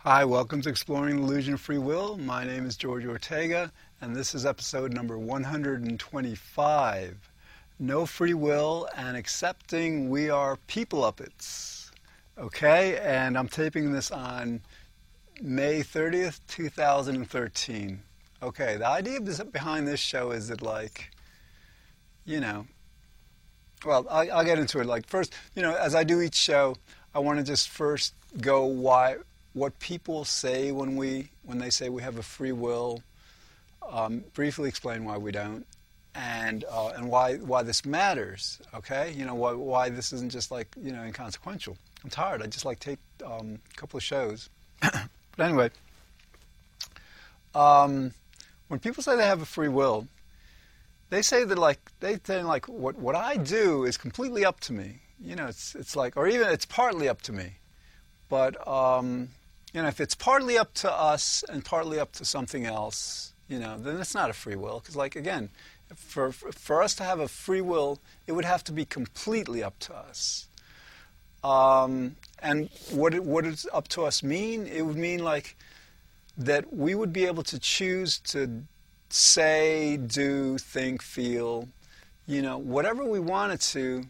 Hi, 0.00 0.24
welcome 0.24 0.60
to 0.62 0.68
Exploring 0.68 1.16
the 1.16 1.22
Illusion 1.22 1.54
of 1.54 1.60
Free 1.60 1.78
Will. 1.78 2.16
My 2.16 2.44
name 2.44 2.64
is 2.64 2.76
George 2.76 3.04
Ortega, 3.04 3.72
and 4.00 4.14
this 4.14 4.36
is 4.36 4.46
episode 4.46 4.92
number 4.92 5.18
125 5.18 7.30
No 7.80 8.06
Free 8.06 8.34
Will 8.34 8.88
and 8.94 9.16
Accepting 9.16 10.08
We 10.08 10.30
Are 10.30 10.58
People 10.68 11.00
Uppets. 11.00 11.90
Okay, 12.38 12.98
and 12.98 13.36
I'm 13.36 13.48
taping 13.48 13.90
this 13.90 14.12
on 14.12 14.60
May 15.42 15.80
30th, 15.80 16.38
2013. 16.46 18.00
Okay, 18.44 18.76
the 18.76 18.86
idea 18.86 19.20
behind 19.20 19.88
this 19.88 19.98
show 19.98 20.30
is 20.30 20.46
that, 20.48 20.62
like, 20.62 21.10
you 22.24 22.38
know, 22.38 22.64
well, 23.84 24.06
I, 24.08 24.28
I'll 24.28 24.44
get 24.44 24.60
into 24.60 24.78
it. 24.78 24.86
Like, 24.86 25.08
first, 25.08 25.34
you 25.56 25.62
know, 25.62 25.74
as 25.74 25.96
I 25.96 26.04
do 26.04 26.20
each 26.20 26.36
show, 26.36 26.76
I 27.12 27.18
want 27.18 27.40
to 27.40 27.44
just 27.44 27.70
first 27.70 28.14
go 28.40 28.66
why 28.66 29.16
what 29.56 29.78
people 29.78 30.22
say 30.22 30.70
when 30.70 30.96
we 30.96 31.30
when 31.44 31.56
they 31.58 31.70
say 31.70 31.88
we 31.88 32.02
have 32.02 32.18
a 32.18 32.22
free 32.22 32.52
will. 32.52 33.02
Um, 33.90 34.22
briefly 34.34 34.68
explain 34.68 35.04
why 35.04 35.16
we 35.16 35.32
don't, 35.32 35.66
and 36.14 36.64
uh, 36.70 36.92
and 36.94 37.08
why 37.08 37.36
why 37.36 37.62
this 37.62 37.86
matters. 37.86 38.60
Okay, 38.74 39.12
you 39.12 39.24
know 39.24 39.34
why 39.34 39.54
why 39.54 39.88
this 39.88 40.12
isn't 40.12 40.30
just 40.30 40.50
like 40.50 40.68
you 40.78 40.92
know 40.92 41.02
inconsequential. 41.02 41.78
I'm 42.04 42.10
tired. 42.10 42.42
I 42.42 42.46
just 42.48 42.66
like 42.66 42.80
take 42.80 42.98
um, 43.24 43.58
a 43.72 43.76
couple 43.76 43.96
of 43.96 44.04
shows. 44.04 44.50
but 44.80 45.08
anyway, 45.38 45.70
um, 47.54 48.12
when 48.68 48.78
people 48.78 49.02
say 49.02 49.16
they 49.16 49.24
have 49.24 49.40
a 49.40 49.46
free 49.46 49.68
will, 49.68 50.06
they 51.08 51.22
say 51.22 51.44
that 51.44 51.56
like 51.56 51.80
they 52.00 52.18
say 52.22 52.42
like 52.42 52.68
what 52.68 52.96
what 52.96 53.14
I 53.14 53.38
do 53.38 53.84
is 53.84 53.96
completely 53.96 54.44
up 54.44 54.60
to 54.60 54.74
me. 54.74 55.00
You 55.18 55.34
know, 55.34 55.46
it's 55.46 55.74
it's 55.74 55.96
like 55.96 56.14
or 56.18 56.28
even 56.28 56.48
it's 56.48 56.66
partly 56.66 57.08
up 57.08 57.22
to 57.22 57.32
me. 57.32 57.52
But 58.28 58.66
um, 58.68 59.28
you 59.76 59.82
know, 59.82 59.88
if 59.88 60.00
it's 60.00 60.14
partly 60.14 60.56
up 60.56 60.72
to 60.72 60.90
us 60.90 61.44
and 61.50 61.62
partly 61.62 62.00
up 62.00 62.10
to 62.12 62.24
something 62.24 62.64
else, 62.64 63.34
you 63.46 63.58
know, 63.58 63.76
then 63.78 64.00
it's 64.00 64.14
not 64.14 64.30
a 64.30 64.32
free 64.32 64.56
will. 64.56 64.80
Because, 64.80 64.96
like, 64.96 65.16
again, 65.16 65.50
for, 65.94 66.32
for 66.32 66.82
us 66.82 66.94
to 66.94 67.04
have 67.04 67.20
a 67.20 67.28
free 67.28 67.60
will, 67.60 67.98
it 68.26 68.32
would 68.32 68.46
have 68.46 68.64
to 68.64 68.72
be 68.72 68.86
completely 68.86 69.62
up 69.62 69.78
to 69.80 69.94
us. 69.94 70.48
Um, 71.44 72.16
and 72.38 72.70
what, 72.90 73.12
it, 73.12 73.22
what 73.22 73.44
does 73.44 73.66
up 73.70 73.86
to 73.88 74.04
us 74.04 74.22
mean? 74.22 74.66
It 74.66 74.80
would 74.80 74.96
mean, 74.96 75.22
like, 75.22 75.56
that 76.38 76.72
we 76.72 76.94
would 76.94 77.12
be 77.12 77.26
able 77.26 77.42
to 77.42 77.58
choose 77.58 78.18
to 78.20 78.62
say, 79.10 79.98
do, 79.98 80.56
think, 80.56 81.02
feel, 81.02 81.68
you 82.26 82.40
know, 82.40 82.56
whatever 82.56 83.04
we 83.04 83.20
wanted 83.20 83.60
to, 83.60 84.04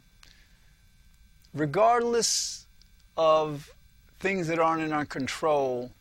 regardless 1.53 2.69
of 3.17 3.73
things 4.19 4.49
that 4.49 4.59
aren't 4.59 4.83
in 4.83 4.93
our 4.93 5.05
control 5.05 5.93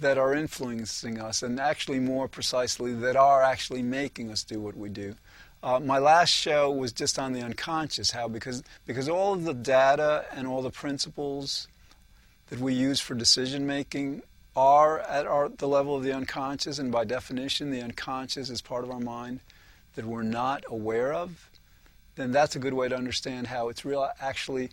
that 0.00 0.18
are 0.18 0.34
influencing 0.34 1.20
us, 1.20 1.42
and 1.42 1.60
actually, 1.60 1.98
more 1.98 2.28
precisely, 2.28 2.92
that 2.92 3.16
are 3.16 3.42
actually 3.42 3.82
making 3.82 4.30
us 4.30 4.42
do 4.42 4.60
what 4.60 4.76
we 4.76 4.88
do. 4.88 5.14
Uh, 5.62 5.78
my 5.78 5.98
last 5.98 6.30
show 6.30 6.70
was 6.70 6.92
just 6.92 7.18
on 7.18 7.32
the 7.32 7.40
unconscious, 7.40 8.10
how 8.10 8.26
because 8.26 8.62
because 8.84 9.08
all 9.08 9.32
of 9.32 9.44
the 9.44 9.54
data 9.54 10.24
and 10.34 10.46
all 10.46 10.60
the 10.60 10.70
principles 10.70 11.68
that 12.48 12.58
we 12.58 12.74
use 12.74 13.00
for 13.00 13.14
decision 13.14 13.66
making 13.66 14.22
are 14.56 14.98
at 15.00 15.26
our, 15.26 15.48
the 15.48 15.68
level 15.68 15.96
of 15.96 16.02
the 16.02 16.12
unconscious, 16.12 16.78
and 16.78 16.90
by 16.90 17.04
definition, 17.04 17.70
the 17.70 17.80
unconscious 17.80 18.50
is 18.50 18.60
part 18.60 18.84
of 18.84 18.90
our 18.90 19.00
mind 19.00 19.40
that 19.94 20.04
we're 20.04 20.22
not 20.22 20.64
aware 20.68 21.12
of. 21.12 21.48
Then 22.16 22.32
that's 22.32 22.56
a 22.56 22.58
good 22.58 22.74
way 22.74 22.88
to 22.88 22.96
understand 22.96 23.46
how 23.46 23.68
it's 23.68 23.84
real. 23.84 24.10
Actually, 24.20 24.70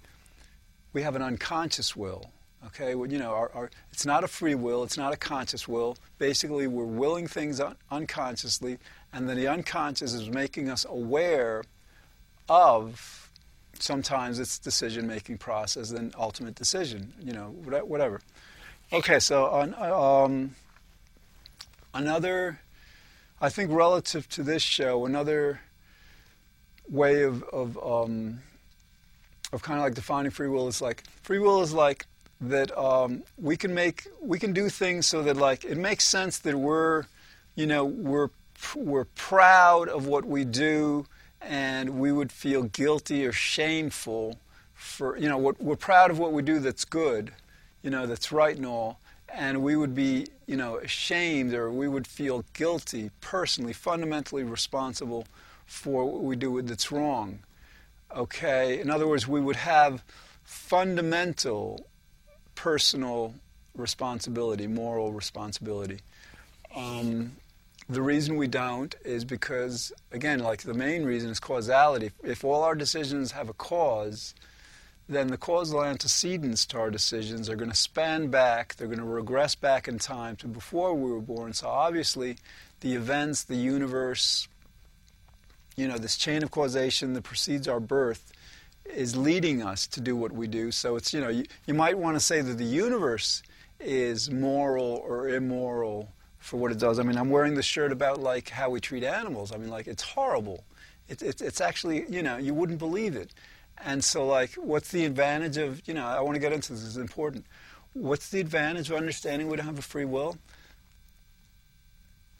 we 0.91 1.03
have 1.03 1.15
an 1.15 1.21
unconscious 1.21 1.95
will 1.95 2.31
Okay, 2.67 2.93
well, 2.93 3.09
you 3.09 3.17
know, 3.17 3.31
our, 3.31 3.51
our, 3.53 3.69
it's 3.91 4.05
not 4.05 4.23
a 4.23 4.27
free 4.27 4.55
will, 4.55 4.83
it's 4.83 4.97
not 4.97 5.13
a 5.13 5.17
conscious 5.17 5.67
will. 5.67 5.97
Basically, 6.17 6.67
we're 6.67 6.83
willing 6.83 7.25
things 7.25 7.59
un- 7.59 7.77
unconsciously, 7.89 8.77
and 9.13 9.29
then 9.29 9.37
the 9.37 9.47
unconscious 9.47 10.13
is 10.13 10.29
making 10.29 10.69
us 10.69 10.85
aware 10.89 11.63
of 12.49 13.31
sometimes 13.79 14.39
it's 14.39 14.59
decision 14.59 15.07
making 15.07 15.37
process 15.37 15.91
and 15.91 16.13
ultimate 16.17 16.55
decision, 16.55 17.13
you 17.21 17.31
know, 17.31 17.47
whatever. 17.63 18.19
Okay, 18.91 19.19
so 19.19 19.45
on, 19.45 19.73
um, 19.75 20.55
another, 21.93 22.59
I 23.39 23.49
think 23.49 23.71
relative 23.71 24.27
to 24.29 24.43
this 24.43 24.61
show, 24.61 25.05
another 25.05 25.61
way 26.89 27.23
of, 27.23 27.43
of, 27.43 27.77
um, 27.77 28.41
of 29.53 29.63
kind 29.63 29.79
of 29.79 29.85
like 29.85 29.93
defining 29.93 30.31
free 30.31 30.49
will 30.49 30.67
is 30.67 30.81
like, 30.81 31.03
free 31.21 31.39
will 31.39 31.61
is 31.61 31.71
like 31.71 32.05
that 32.41 32.75
um, 32.77 33.23
we 33.37 33.57
can 33.57 33.73
make 33.73 34.07
we 34.21 34.39
can 34.39 34.53
do 34.53 34.69
things 34.69 35.05
so 35.05 35.21
that 35.23 35.37
like 35.37 35.65
it 35.65 35.77
makes 35.77 36.05
sense 36.05 36.37
that 36.39 36.55
we're 36.55 37.05
you 37.55 37.65
know 37.65 37.83
we're 37.83 38.29
we're 38.75 39.05
proud 39.05 39.89
of 39.89 40.07
what 40.07 40.25
we 40.25 40.45
do 40.45 41.05
and 41.41 41.89
we 41.99 42.11
would 42.11 42.31
feel 42.31 42.63
guilty 42.63 43.25
or 43.25 43.31
shameful 43.31 44.39
for 44.73 45.17
you 45.17 45.27
know 45.27 45.37
we're 45.37 45.75
proud 45.75 46.11
of 46.11 46.19
what 46.19 46.31
we 46.31 46.41
do 46.41 46.59
that's 46.59 46.85
good 46.85 47.31
you 47.81 47.89
know 47.89 48.05
that's 48.05 48.31
right 48.31 48.55
and 48.55 48.65
all. 48.65 48.99
And 49.31 49.61
we 49.61 49.75
would 49.75 49.93
be 49.93 50.27
you 50.47 50.57
know 50.57 50.77
ashamed 50.77 51.53
or 51.53 51.71
we 51.71 51.87
would 51.87 52.07
feel 52.07 52.45
guilty 52.53 53.11
personally 53.21 53.73
fundamentally 53.73 54.43
responsible 54.43 55.27
for 55.65 56.05
what 56.05 56.23
we 56.23 56.35
do 56.35 56.61
that's 56.61 56.91
wrong. 56.91 57.39
Okay? 58.15 58.79
In 58.79 58.89
other 58.89 59.07
words 59.07 59.27
we 59.27 59.39
would 59.39 59.57
have 59.57 60.03
fundamental 60.43 61.85
personal 62.59 63.33
responsibility, 63.73 64.67
moral 64.67 65.13
responsibility. 65.13 65.99
Um, 66.75 67.37
the 67.87 68.01
reason 68.01 68.35
we 68.35 68.47
don't 68.47 68.93
is 69.05 69.23
because, 69.23 69.93
again, 70.11 70.39
like 70.39 70.63
the 70.63 70.73
main 70.73 71.05
reason 71.05 71.29
is 71.29 71.39
causality. 71.39 72.11
If 72.21 72.43
all 72.43 72.63
our 72.63 72.75
decisions 72.75 73.31
have 73.31 73.47
a 73.47 73.53
cause, 73.53 74.35
then 75.07 75.27
the 75.27 75.37
causal 75.37 75.85
antecedents 75.85 76.65
to 76.65 76.79
our 76.79 76.91
decisions 76.91 77.49
are 77.49 77.55
going 77.55 77.71
to 77.71 77.77
span 77.77 78.27
back, 78.27 78.75
they're 78.75 78.87
going 78.87 78.99
to 78.99 79.05
regress 79.05 79.55
back 79.55 79.87
in 79.87 79.97
time 79.97 80.35
to 80.35 80.47
before 80.47 80.93
we 80.93 81.09
were 81.11 81.21
born. 81.21 81.53
So 81.53 81.69
obviously, 81.69 82.35
the 82.81 82.93
events, 82.93 83.43
the 83.43 83.55
universe, 83.55 84.49
you 85.77 85.87
know, 85.87 85.97
this 85.97 86.17
chain 86.17 86.43
of 86.43 86.51
causation 86.51 87.13
that 87.13 87.23
precedes 87.23 87.69
our 87.69 87.79
birth 87.79 88.33
is 88.93 89.15
leading 89.15 89.61
us 89.61 89.87
to 89.87 90.01
do 90.01 90.15
what 90.15 90.31
we 90.31 90.47
do. 90.47 90.71
So 90.71 90.95
it's, 90.95 91.13
you 91.13 91.21
know, 91.21 91.29
you, 91.29 91.45
you 91.65 91.73
might 91.73 91.97
want 91.97 92.15
to 92.15 92.19
say 92.19 92.41
that 92.41 92.57
the 92.57 92.65
universe 92.65 93.43
is 93.79 94.29
moral 94.29 95.03
or 95.05 95.29
immoral 95.29 96.09
for 96.39 96.57
what 96.57 96.71
it 96.71 96.79
does. 96.79 96.99
I 96.99 97.03
mean, 97.03 97.17
I'm 97.17 97.29
wearing 97.29 97.55
the 97.55 97.63
shirt 97.63 97.91
about 97.91 98.19
like 98.19 98.49
how 98.49 98.69
we 98.69 98.79
treat 98.79 99.03
animals. 99.03 99.51
I 99.51 99.57
mean, 99.57 99.69
like 99.69 99.87
it's 99.87 100.03
horrible. 100.03 100.63
It, 101.07 101.21
it, 101.21 101.41
it's 101.41 101.61
actually, 101.61 102.05
you 102.09 102.23
know, 102.23 102.37
you 102.37 102.53
wouldn't 102.53 102.79
believe 102.79 103.15
it. 103.15 103.31
And 103.83 104.03
so, 104.03 104.27
like, 104.27 104.53
what's 104.55 104.91
the 104.91 105.05
advantage 105.05 105.57
of, 105.57 105.81
you 105.87 105.93
know, 105.93 106.05
I 106.05 106.19
want 106.19 106.35
to 106.35 106.39
get 106.39 106.51
into 106.51 106.73
this, 106.73 106.85
it's 106.85 106.97
important. 106.97 107.45
What's 107.93 108.29
the 108.29 108.39
advantage 108.39 108.89
of 108.89 108.97
understanding 108.97 109.47
we 109.47 109.57
don't 109.57 109.65
have 109.65 109.79
a 109.79 109.81
free 109.81 110.05
will? 110.05 110.37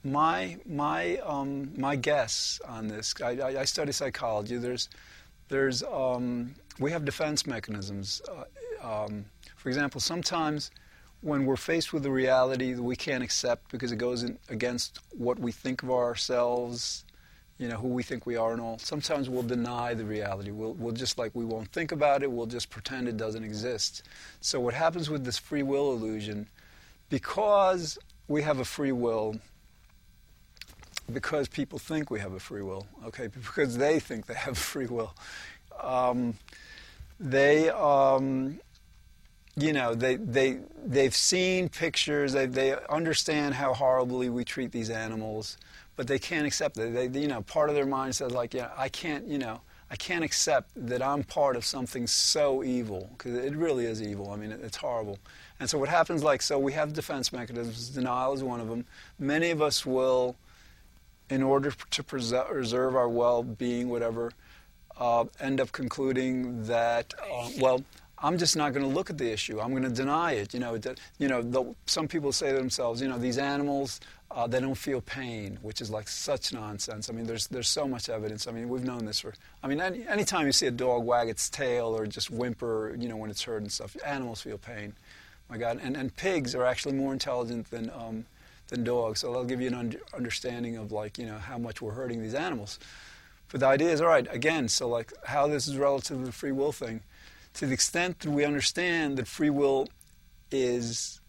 My, 0.03 0.57
my, 0.65 1.17
um, 1.17 1.71
my 1.77 1.95
guess 1.95 2.59
on 2.67 2.87
this, 2.87 3.13
I, 3.23 3.31
I, 3.31 3.59
I 3.61 3.65
study 3.65 3.91
psychology. 3.91 4.57
There's, 4.57 4.89
there's, 5.49 5.83
um, 5.83 6.55
we 6.79 6.91
have 6.91 7.03
defense 7.03 7.45
mechanisms. 7.45 8.21
Uh, 8.27 9.03
um, 9.05 9.25
for 9.57 9.69
example, 9.69 9.99
sometimes 9.99 10.71
when 11.21 11.45
we're 11.45 11.57
faced 11.57 11.91
with 11.91 12.05
a 12.05 12.11
reality 12.11 12.71
that 12.73 12.81
we 12.81 12.95
can't 12.95 13.23
accept 13.23 13.69
because 13.71 13.91
it 13.91 13.97
goes 13.97 14.23
in, 14.23 14.37
against 14.47 14.99
what 15.17 15.37
we 15.37 15.51
think 15.51 15.83
of 15.83 15.91
ourselves, 15.91 17.03
you 17.57 17.67
know, 17.67 17.75
who 17.75 17.89
we 17.89 18.03
think 18.03 18.25
we 18.25 18.37
are 18.37 18.53
and 18.53 18.61
all, 18.61 18.77
sometimes 18.77 19.29
we'll 19.29 19.43
deny 19.43 19.93
the 19.93 20.05
reality. 20.05 20.51
We'll, 20.51 20.73
we'll 20.73 20.93
just 20.93 21.17
like, 21.17 21.35
we 21.35 21.43
won't 21.43 21.69
think 21.73 21.91
about 21.91 22.23
it, 22.23 22.31
we'll 22.31 22.45
just 22.45 22.69
pretend 22.69 23.09
it 23.09 23.17
doesn't 23.17 23.43
exist. 23.43 24.03
So 24.39 24.61
what 24.61 24.73
happens 24.73 25.09
with 25.09 25.25
this 25.25 25.37
free 25.37 25.63
will 25.63 25.91
illusion, 25.91 26.47
because 27.09 27.97
we 28.29 28.41
have 28.43 28.59
a 28.59 28.65
free 28.65 28.93
will, 28.93 29.35
because 31.09 31.47
people 31.47 31.79
think 31.79 32.09
we 32.09 32.19
have 32.19 32.33
a 32.33 32.39
free 32.39 32.61
will, 32.61 32.87
okay, 33.05 33.27
because 33.27 33.77
they 33.77 33.99
think 33.99 34.25
they 34.25 34.33
have 34.33 34.57
free 34.57 34.87
will. 34.87 35.13
Um, 35.81 36.35
they, 37.19 37.69
um, 37.69 38.59
you 39.55 39.73
know, 39.73 39.93
they, 39.95 40.15
they, 40.15 40.59
they've 40.85 41.15
seen 41.15 41.69
pictures, 41.69 42.33
they, 42.33 42.45
they 42.45 42.75
understand 42.89 43.55
how 43.55 43.73
horribly 43.73 44.29
we 44.29 44.43
treat 44.43 44.71
these 44.71 44.89
animals, 44.89 45.57
but 45.95 46.07
they 46.07 46.19
can't 46.19 46.45
accept 46.45 46.77
it. 46.77 46.93
They, 46.93 47.19
you 47.19 47.27
know, 47.27 47.41
part 47.41 47.69
of 47.69 47.75
their 47.75 47.85
mind 47.85 48.15
says, 48.15 48.31
like, 48.31 48.53
yeah, 48.53 48.69
I 48.77 48.87
can't, 48.89 49.27
you 49.27 49.37
know, 49.37 49.61
I 49.91 49.95
can't 49.95 50.23
accept 50.23 50.69
that 50.75 51.01
I'm 51.01 51.23
part 51.23 51.55
of 51.55 51.65
something 51.65 52.05
so 52.07 52.63
evil, 52.63 53.09
because 53.17 53.33
it 53.33 53.55
really 53.55 53.85
is 53.85 54.01
evil. 54.01 54.31
I 54.31 54.35
mean, 54.35 54.51
it's 54.51 54.77
horrible. 54.77 55.17
And 55.59 55.69
so 55.69 55.77
what 55.77 55.89
happens, 55.89 56.23
like, 56.23 56.41
so 56.41 56.59
we 56.59 56.73
have 56.73 56.93
defense 56.93 57.33
mechanisms. 57.33 57.89
Denial 57.89 58.33
is 58.33 58.43
one 58.43 58.61
of 58.61 58.69
them. 58.69 58.85
Many 59.17 59.49
of 59.49 59.61
us 59.61 59.85
will 59.85 60.37
in 61.29 61.43
order 61.43 61.71
to 61.71 62.03
preserve 62.03 62.95
our 62.95 63.09
well 63.09 63.43
being, 63.43 63.89
whatever, 63.89 64.31
uh, 64.97 65.25
end 65.39 65.61
up 65.61 65.71
concluding 65.71 66.63
that, 66.65 67.13
uh, 67.31 67.49
well, 67.59 67.83
I'm 68.21 68.37
just 68.37 68.57
not 68.57 68.73
going 68.73 68.85
to 68.85 68.93
look 68.93 69.09
at 69.09 69.17
the 69.17 69.31
issue. 69.31 69.61
I'm 69.61 69.71
going 69.71 69.83
to 69.83 69.89
deny 69.89 70.33
it. 70.33 70.53
You 70.53 70.59
know, 70.59 70.79
you 71.19 71.27
know. 71.29 71.41
The, 71.41 71.73
some 71.85 72.07
people 72.07 72.33
say 72.33 72.51
to 72.51 72.57
themselves, 72.57 73.01
you 73.01 73.07
know, 73.07 73.17
these 73.17 73.37
animals, 73.37 74.01
uh, 74.31 74.45
they 74.45 74.59
don't 74.59 74.75
feel 74.75 75.01
pain, 75.01 75.57
which 75.61 75.79
is 75.79 75.89
like 75.89 76.07
such 76.07 76.51
nonsense. 76.51 77.09
I 77.09 77.13
mean, 77.13 77.25
there's 77.25 77.47
there's 77.47 77.69
so 77.69 77.87
much 77.87 78.09
evidence. 78.09 78.45
I 78.45 78.51
mean, 78.51 78.67
we've 78.67 78.83
known 78.83 79.05
this 79.05 79.21
for. 79.21 79.33
I 79.63 79.67
mean, 79.67 79.79
any 79.79 80.05
anytime 80.07 80.45
you 80.45 80.51
see 80.51 80.67
a 80.67 80.71
dog 80.71 81.05
wag 81.05 81.29
its 81.29 81.49
tail 81.49 81.87
or 81.87 82.05
just 82.05 82.29
whimper, 82.29 82.95
you 82.99 83.07
know, 83.07 83.15
when 83.15 83.29
it's 83.29 83.43
hurt 83.43 83.61
and 83.61 83.71
stuff, 83.71 83.95
animals 84.05 84.41
feel 84.41 84.57
pain. 84.57 84.93
My 85.49 85.57
God, 85.57 85.79
and 85.81 85.95
and 85.95 86.13
pigs 86.15 86.53
are 86.55 86.65
actually 86.65 86.95
more 86.95 87.13
intelligent 87.13 87.71
than 87.71 87.89
um, 87.91 88.25
than 88.69 88.83
dogs, 88.83 89.19
so 89.19 89.33
they'll 89.33 89.43
give 89.43 89.61
you 89.61 89.67
an 89.67 89.73
un- 89.75 89.95
understanding 90.15 90.77
of 90.77 90.91
like 90.91 91.17
you 91.17 91.25
know 91.25 91.37
how 91.37 91.57
much 91.57 91.81
we're 91.81 91.93
hurting 91.93 92.21
these 92.21 92.35
animals. 92.35 92.79
But 93.51 93.61
the 93.61 93.67
idea 93.67 93.91
is 93.91 94.01
all 94.01 94.07
right. 94.07 94.27
Again, 94.31 94.67
so 94.67 94.87
like 94.87 95.11
how 95.25 95.47
this 95.47 95.67
is 95.67 95.77
relative 95.77 96.19
to 96.19 96.25
the 96.25 96.31
free 96.31 96.51
will 96.51 96.71
thing 96.71 97.01
to 97.53 97.65
the 97.65 97.73
extent 97.73 98.19
that 98.19 98.29
we 98.29 98.45
understand 98.45 99.17
that 99.17 99.27
free 99.27 99.49
will 99.49 99.87
is 100.51 101.19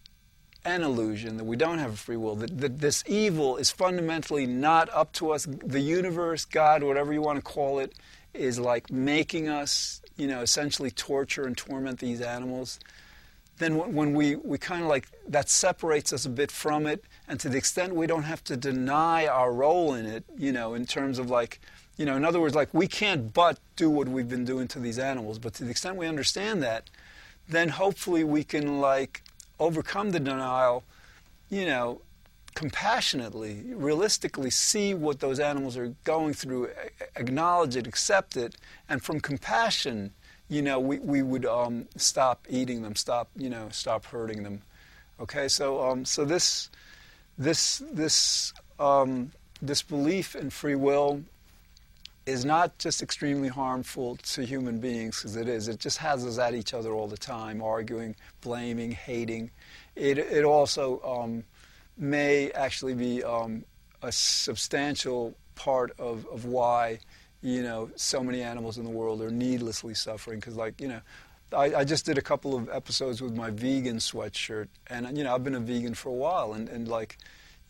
an 0.63 0.83
illusion, 0.83 1.37
that 1.37 1.43
we 1.43 1.55
don't 1.55 1.79
have 1.79 1.93
a 1.93 1.97
free 1.97 2.17
will, 2.17 2.35
that, 2.35 2.57
that 2.59 2.79
this 2.79 3.03
evil 3.07 3.57
is 3.57 3.71
fundamentally 3.71 4.45
not 4.45 4.89
up 4.93 5.11
to 5.13 5.31
us, 5.31 5.45
the 5.45 5.79
universe, 5.79 6.45
God, 6.45 6.83
whatever 6.83 7.11
you 7.11 7.21
want 7.21 7.37
to 7.37 7.41
call 7.41 7.79
it, 7.79 7.93
is 8.33 8.59
like 8.59 8.91
making 8.91 9.49
us, 9.49 10.01
you 10.17 10.27
know, 10.27 10.41
essentially 10.41 10.91
torture 10.91 11.45
and 11.45 11.57
torment 11.57 11.99
these 11.99 12.21
animals, 12.21 12.79
then 13.57 13.93
when 13.93 14.13
we, 14.13 14.35
we 14.35 14.57
kind 14.57 14.83
of 14.83 14.87
like, 14.87 15.07
that 15.27 15.49
separates 15.49 16.13
us 16.13 16.25
a 16.25 16.29
bit 16.29 16.51
from 16.51 16.85
it, 16.85 17.03
and 17.31 17.39
to 17.39 17.47
the 17.47 17.57
extent 17.57 17.95
we 17.95 18.07
don't 18.07 18.23
have 18.23 18.43
to 18.43 18.57
deny 18.57 19.25
our 19.25 19.53
role 19.53 19.93
in 19.93 20.05
it, 20.05 20.25
you 20.37 20.51
know, 20.51 20.73
in 20.73 20.85
terms 20.85 21.17
of 21.17 21.29
like, 21.29 21.61
you 21.95 22.05
know, 22.05 22.17
in 22.17 22.25
other 22.25 22.41
words, 22.41 22.55
like 22.55 22.73
we 22.73 22.87
can't 22.87 23.33
but 23.33 23.57
do 23.77 23.89
what 23.89 24.09
we've 24.09 24.27
been 24.27 24.43
doing 24.43 24.67
to 24.67 24.79
these 24.79 24.99
animals. 24.99 25.39
But 25.39 25.53
to 25.53 25.63
the 25.63 25.71
extent 25.71 25.95
we 25.95 26.07
understand 26.07 26.61
that, 26.61 26.89
then 27.47 27.69
hopefully 27.69 28.25
we 28.25 28.43
can 28.43 28.81
like 28.81 29.23
overcome 29.61 30.11
the 30.11 30.19
denial, 30.19 30.83
you 31.49 31.65
know, 31.65 32.01
compassionately, 32.53 33.63
realistically 33.75 34.49
see 34.49 34.93
what 34.93 35.21
those 35.21 35.39
animals 35.39 35.77
are 35.77 35.95
going 36.03 36.33
through, 36.33 36.67
acknowledge 37.15 37.77
it, 37.77 37.87
accept 37.87 38.35
it, 38.35 38.57
and 38.89 39.01
from 39.01 39.21
compassion, 39.21 40.11
you 40.49 40.61
know, 40.61 40.81
we, 40.81 40.99
we 40.99 41.21
would 41.21 41.45
um, 41.45 41.87
stop 41.95 42.45
eating 42.49 42.81
them, 42.81 42.97
stop, 42.97 43.29
you 43.37 43.49
know, 43.49 43.69
stop 43.71 44.03
hurting 44.07 44.43
them. 44.43 44.63
Okay, 45.17 45.47
so 45.47 45.81
um, 45.81 46.03
so 46.03 46.25
this 46.25 46.69
this 47.37 47.81
this 47.91 48.53
um, 48.79 49.31
this 49.61 49.81
belief 49.81 50.35
in 50.35 50.49
free 50.49 50.75
will 50.75 51.21
is 52.25 52.45
not 52.45 52.77
just 52.77 53.01
extremely 53.01 53.47
harmful 53.47 54.15
to 54.17 54.43
human 54.45 54.79
beings, 54.79 55.17
because 55.17 55.35
it 55.35 55.47
is. 55.47 55.67
It 55.67 55.79
just 55.79 55.97
has 55.97 56.25
us 56.25 56.37
at 56.37 56.53
each 56.53 56.73
other 56.73 56.93
all 56.93 57.07
the 57.07 57.17
time, 57.17 57.61
arguing, 57.63 58.15
blaming, 58.41 58.91
hating. 58.91 59.49
It, 59.95 60.19
it 60.19 60.45
also 60.45 61.01
um, 61.03 61.43
may 61.97 62.51
actually 62.51 62.93
be 62.93 63.23
um, 63.23 63.65
a 64.03 64.11
substantial 64.11 65.35
part 65.55 65.91
of, 65.97 66.27
of 66.31 66.45
why, 66.45 66.99
you 67.41 67.63
know, 67.63 67.89
so 67.95 68.23
many 68.23 68.41
animals 68.41 68.77
in 68.77 68.83
the 68.83 68.91
world 68.91 69.21
are 69.21 69.31
needlessly 69.31 69.95
suffering. 69.95 70.39
Because, 70.39 70.55
like, 70.55 70.79
you 70.79 70.87
know, 70.87 71.01
I, 71.53 71.75
I, 71.75 71.83
just 71.83 72.05
did 72.05 72.17
a 72.17 72.21
couple 72.21 72.55
of 72.55 72.69
episodes 72.69 73.21
with 73.21 73.35
my 73.35 73.49
vegan 73.49 73.97
sweatshirt, 73.97 74.67
and 74.87 75.17
you 75.17 75.23
know, 75.23 75.33
I've 75.35 75.43
been 75.43 75.55
a 75.55 75.59
vegan 75.59 75.93
for 75.93 76.09
a 76.09 76.13
while, 76.13 76.53
and, 76.53 76.69
and 76.69 76.87
like, 76.87 77.17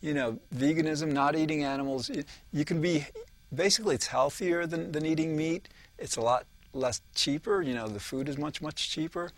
you 0.01 0.13
know, 0.13 0.39
veganism, 0.55 1.11
not 1.11 1.35
eating 1.35 1.63
animals, 1.63 2.09
you 2.51 2.65
can 2.65 2.81
be 2.81 3.05
basically 3.53 3.95
it's 3.95 4.07
healthier 4.07 4.65
than, 4.65 4.91
than 4.91 5.05
eating 5.05 5.35
meat. 5.35 5.69
It's 5.97 6.17
a 6.17 6.21
lot 6.21 6.45
less 6.73 7.01
cheaper. 7.15 7.61
You 7.61 7.73
know, 7.73 7.87
the 7.87 7.99
food 7.99 8.29
is 8.29 8.37
much, 8.37 8.61
much 8.61 8.89
cheaper. 8.89 9.31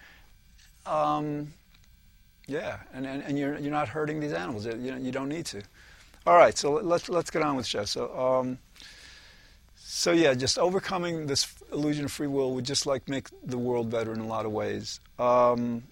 Um, 0.86 1.54
yeah, 2.48 2.80
and, 2.94 3.06
and, 3.06 3.24
and 3.24 3.39
you're, 3.39 3.57
you're 3.57 3.72
not 3.72 3.88
hurting 3.88 4.19
these 4.19 4.34
animals. 4.34 4.66
You, 4.66 4.74
know, 4.74 4.98
you 4.98 5.12
don't 5.12 5.30
need 5.30 5.46
to. 5.48 5.62
All 6.25 6.38
right, 6.38 6.57
so 6.57 6.74
let's, 6.74 7.10
let's 7.10 7.30
get 7.30 7.42
on 7.42 7.56
with 7.56 7.66
Chef. 7.66 7.88
So, 7.88 8.18
um, 8.18 8.57
so 9.86 10.12
yeah, 10.12 10.34
just 10.34 10.58
overcoming 10.58 11.28
this 11.28 11.54
illusion 11.72 12.06
of 12.06 12.12
free 12.12 12.28
will 12.28 12.56
would 12.56 12.66
just 12.66 12.86
like 12.86 13.10
make 13.10 13.28
the 13.46 13.58
world 13.58 13.90
better 13.90 14.14
in 14.14 14.20
a 14.22 14.28
lot 14.28 14.46
of 14.46 14.52
ways. 14.52 15.00
Um, 15.20 15.84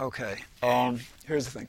okay, 0.00 0.36
um, 0.62 0.98
here's 1.24 1.44
the 1.44 1.52
thing 1.52 1.68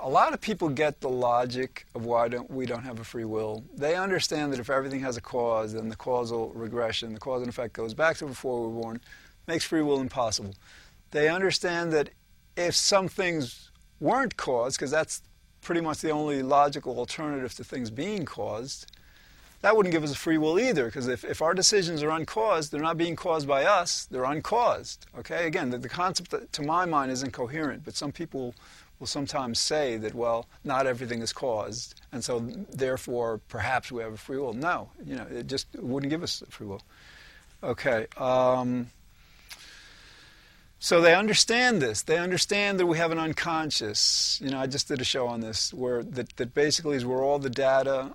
a 0.00 0.08
lot 0.08 0.32
of 0.34 0.40
people 0.40 0.68
get 0.68 1.00
the 1.00 1.08
logic 1.08 1.86
of 1.94 2.04
why 2.04 2.28
don't 2.28 2.50
we 2.50 2.66
don't 2.66 2.82
have 2.82 2.98
a 2.98 3.04
free 3.04 3.24
will. 3.24 3.62
They 3.76 3.94
understand 3.94 4.52
that 4.52 4.60
if 4.60 4.70
everything 4.70 5.00
has 5.00 5.16
a 5.16 5.20
cause, 5.20 5.74
then 5.74 5.88
the 5.88 5.96
causal 5.96 6.50
regression, 6.54 7.14
the 7.14 7.20
cause 7.20 7.42
and 7.42 7.48
effect 7.48 7.74
goes 7.74 7.94
back 7.94 8.16
to 8.18 8.26
before 8.26 8.62
we 8.62 8.74
were 8.74 8.82
born, 8.82 9.00
makes 9.46 9.64
free 9.64 9.82
will 9.82 10.00
impossible. 10.00 10.54
They 11.10 11.28
understand 11.28 11.92
that 11.92 12.10
if 12.56 12.74
some 12.74 13.08
things 13.08 13.70
weren't 14.00 14.36
caused, 14.36 14.78
because 14.78 14.90
that's 14.90 15.22
pretty 15.64 15.80
much 15.80 15.98
the 15.98 16.10
only 16.10 16.42
logical 16.42 16.98
alternative 16.98 17.54
to 17.54 17.64
things 17.64 17.90
being 17.90 18.24
caused, 18.24 18.92
that 19.62 19.74
wouldn't 19.74 19.92
give 19.92 20.04
us 20.04 20.12
a 20.12 20.16
free 20.16 20.38
will 20.38 20.60
either, 20.60 20.84
because 20.84 21.08
if, 21.08 21.24
if 21.24 21.40
our 21.40 21.54
decisions 21.54 22.02
are 22.02 22.10
uncaused, 22.10 22.70
they're 22.70 22.80
not 22.80 22.98
being 22.98 23.16
caused 23.16 23.48
by 23.48 23.64
us, 23.64 24.06
they're 24.10 24.24
uncaused. 24.24 25.06
Okay, 25.18 25.46
again, 25.46 25.70
the, 25.70 25.78
the 25.78 25.88
concept, 25.88 26.52
to 26.52 26.62
my 26.62 26.84
mind, 26.84 27.10
is 27.10 27.22
incoherent, 27.22 27.82
but 27.84 27.96
some 27.96 28.12
people 28.12 28.54
will 29.00 29.06
sometimes 29.06 29.58
say 29.58 29.96
that, 29.96 30.14
well, 30.14 30.46
not 30.62 30.86
everything 30.86 31.22
is 31.22 31.32
caused, 31.32 32.00
and 32.12 32.22
so 32.22 32.40
therefore 32.72 33.40
perhaps 33.48 33.90
we 33.90 34.02
have 34.02 34.12
a 34.12 34.18
free 34.18 34.38
will. 34.38 34.52
No, 34.52 34.90
you 35.04 35.16
know, 35.16 35.26
it 35.32 35.46
just 35.46 35.66
wouldn't 35.74 36.10
give 36.10 36.22
us 36.22 36.42
free 36.50 36.66
will. 36.66 36.82
Okay. 37.62 38.06
Um, 38.18 38.90
so 40.84 41.00
they 41.00 41.14
understand 41.14 41.80
this. 41.80 42.02
They 42.02 42.18
understand 42.18 42.78
that 42.78 42.84
we 42.84 42.98
have 42.98 43.10
an 43.10 43.18
unconscious. 43.18 44.38
You 44.44 44.50
know, 44.50 44.58
I 44.58 44.66
just 44.66 44.86
did 44.86 45.00
a 45.00 45.04
show 45.04 45.26
on 45.26 45.40
this 45.40 45.72
where 45.72 46.02
that, 46.02 46.36
that 46.36 46.52
basically 46.52 46.98
is 46.98 47.06
where 47.06 47.22
all 47.22 47.38
the 47.38 47.48
data 47.48 48.14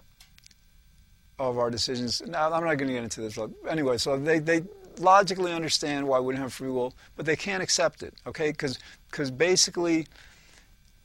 of 1.40 1.58
our 1.58 1.72
decisions. 1.72 2.22
Now, 2.22 2.54
I'm 2.54 2.64
not 2.64 2.76
going 2.76 2.90
to 2.90 2.94
get 2.94 3.02
into 3.04 3.22
this. 3.22 3.40
Anyway, 3.68 3.98
so 3.98 4.18
they, 4.18 4.38
they 4.38 4.62
logically 5.00 5.52
understand 5.52 6.08
why 6.08 6.20
we 6.20 6.28
wouldn't 6.28 6.44
have 6.44 6.54
free 6.54 6.70
will, 6.70 6.94
but 7.16 7.26
they 7.26 7.36
can't 7.36 7.64
accept 7.64 8.04
it, 8.04 8.14
okay? 8.28 8.52
Because 8.52 9.32
basically, 9.32 10.06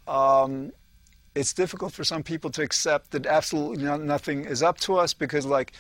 um, 0.07 0.71
it's 1.35 1.55
difficult 1.55 1.95
for 1.95 2.05
some 2.05 2.23
people 2.23 2.51
to 2.51 2.61
accept 2.61 3.13
that 3.13 3.25
absolutely 3.25 3.83
nothing 4.05 4.45
is 4.45 4.63
up 4.63 4.81
to 4.81 4.99
us 4.99 5.15
because, 5.15 5.47
like, 5.47 5.73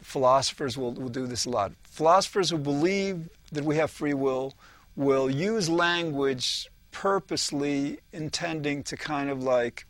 philosophers 0.00 0.78
will, 0.78 0.92
will 0.92 1.08
do 1.08 1.26
this 1.26 1.44
a 1.44 1.50
lot. 1.50 1.72
Philosophers 1.82 2.50
who 2.50 2.58
believe 2.58 3.28
that 3.50 3.64
we 3.64 3.74
have 3.74 3.90
free 3.90 4.14
will 4.14 4.54
will 4.96 5.30
use 5.30 5.68
language 5.68 6.68
purposely 6.90 7.98
intending 8.12 8.82
to 8.84 8.96
kind 8.96 9.30
of 9.30 9.42
like 9.42 9.86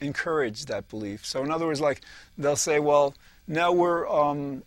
encourage 0.00 0.66
that 0.66 0.88
belief. 0.88 1.24
So, 1.24 1.42
in 1.42 1.50
other 1.50 1.66
words, 1.66 1.80
like, 1.80 2.00
they'll 2.36 2.56
say, 2.56 2.78
well, 2.78 3.14
now 3.46 3.72
we're. 3.72 4.08
Um, 4.08 4.62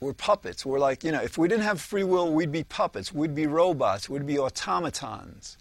we're 0.00 0.12
puppets. 0.12 0.66
We're 0.66 0.78
like, 0.78 1.02
you 1.02 1.12
know, 1.12 1.22
if 1.22 1.38
we 1.38 1.48
didn't 1.48 1.64
have 1.64 1.80
free 1.80 2.04
will, 2.04 2.30
we'd 2.30 2.52
be 2.52 2.62
puppets. 2.62 3.12
We'd 3.12 3.34
be 3.34 3.46
robots. 3.46 4.08
We'd 4.08 4.26
be 4.26 4.38
automatons. 4.38 5.56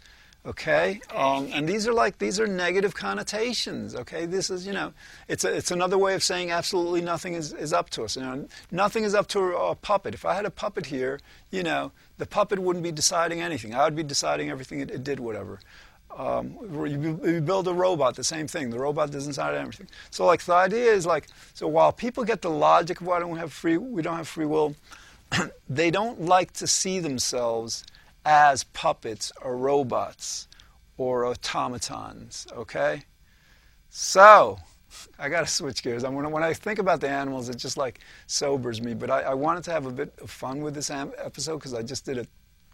Okay, 0.45 0.99
um, 1.15 1.49
and 1.53 1.69
these 1.69 1.87
are 1.87 1.93
like 1.93 2.17
these 2.17 2.37
are 2.37 2.45
negative 2.45 2.93
connotations. 2.93 3.95
Okay, 3.95 4.25
this 4.25 4.49
is 4.49 4.67
you 4.67 4.73
know, 4.73 4.91
it's 5.29 5.45
a, 5.45 5.55
it's 5.55 5.71
another 5.71 5.97
way 5.97 6.15
of 6.15 6.23
saying 6.23 6.51
absolutely 6.51 6.99
nothing 6.99 7.33
is, 7.33 7.53
is 7.53 7.71
up 7.71 7.89
to 7.91 8.03
us. 8.03 8.17
You 8.17 8.23
know, 8.23 8.47
nothing 8.69 9.05
is 9.05 9.15
up 9.15 9.27
to 9.29 9.39
a, 9.39 9.71
a, 9.71 9.75
puppet. 9.75 10.13
If 10.13 10.25
I 10.25 10.33
had 10.33 10.45
a 10.45 10.49
puppet 10.49 10.87
here, 10.87 11.21
you 11.49 11.63
know, 11.63 11.93
the 12.17 12.25
puppet 12.25 12.59
wouldn't 12.59 12.83
be 12.83 12.91
deciding 12.91 13.39
anything. 13.39 13.73
I 13.73 13.85
would 13.85 13.95
be 13.95 14.03
deciding 14.03 14.49
everything 14.49 14.81
it, 14.81 14.91
it 14.91 15.05
did, 15.05 15.17
whatever. 15.17 15.61
Um, 16.17 16.57
you, 16.73 17.21
you, 17.23 17.39
build 17.39 17.69
a 17.69 17.73
robot, 17.73 18.17
the 18.17 18.23
same 18.25 18.45
thing. 18.45 18.69
The 18.69 18.79
robot 18.79 19.11
doesn't 19.11 19.31
decide 19.31 19.55
everything. 19.55 19.87
So 20.11 20.25
like 20.25 20.43
the 20.43 20.53
idea 20.55 20.91
is 20.91 21.05
like 21.05 21.27
so 21.53 21.69
while 21.69 21.93
people 21.93 22.25
get 22.25 22.41
the 22.41 22.49
logic 22.49 22.99
of 22.99 23.07
why 23.07 23.19
don't 23.19 23.31
we 23.31 23.39
have 23.39 23.53
free 23.53 23.77
we 23.77 24.01
don't 24.01 24.17
have 24.17 24.27
free 24.27 24.45
will, 24.45 24.75
they 25.69 25.89
don't 25.89 26.19
like 26.19 26.51
to 26.53 26.67
see 26.67 26.99
themselves 26.99 27.85
as 28.25 28.63
puppets 28.63 29.31
or 29.41 29.57
robots 29.57 30.47
or 30.97 31.25
automatons, 31.25 32.47
okay? 32.53 33.03
So, 33.89 34.59
I 35.19 35.29
got 35.29 35.41
to 35.41 35.47
switch 35.47 35.83
gears. 35.83 36.03
I'm, 36.03 36.15
when 36.15 36.43
I 36.43 36.53
think 36.53 36.79
about 36.79 37.01
the 37.01 37.09
animals, 37.09 37.49
it 37.49 37.57
just 37.57 37.77
like 37.77 37.99
sobers 38.27 38.81
me. 38.81 38.93
But 38.93 39.09
I, 39.09 39.21
I 39.21 39.33
wanted 39.33 39.63
to 39.65 39.71
have 39.71 39.85
a 39.85 39.91
bit 39.91 40.13
of 40.21 40.29
fun 40.29 40.61
with 40.61 40.75
this 40.75 40.89
am- 40.89 41.13
episode 41.17 41.57
because 41.57 41.73
I 41.73 41.81
just 41.81 42.05
did 42.05 42.17
a 42.17 42.27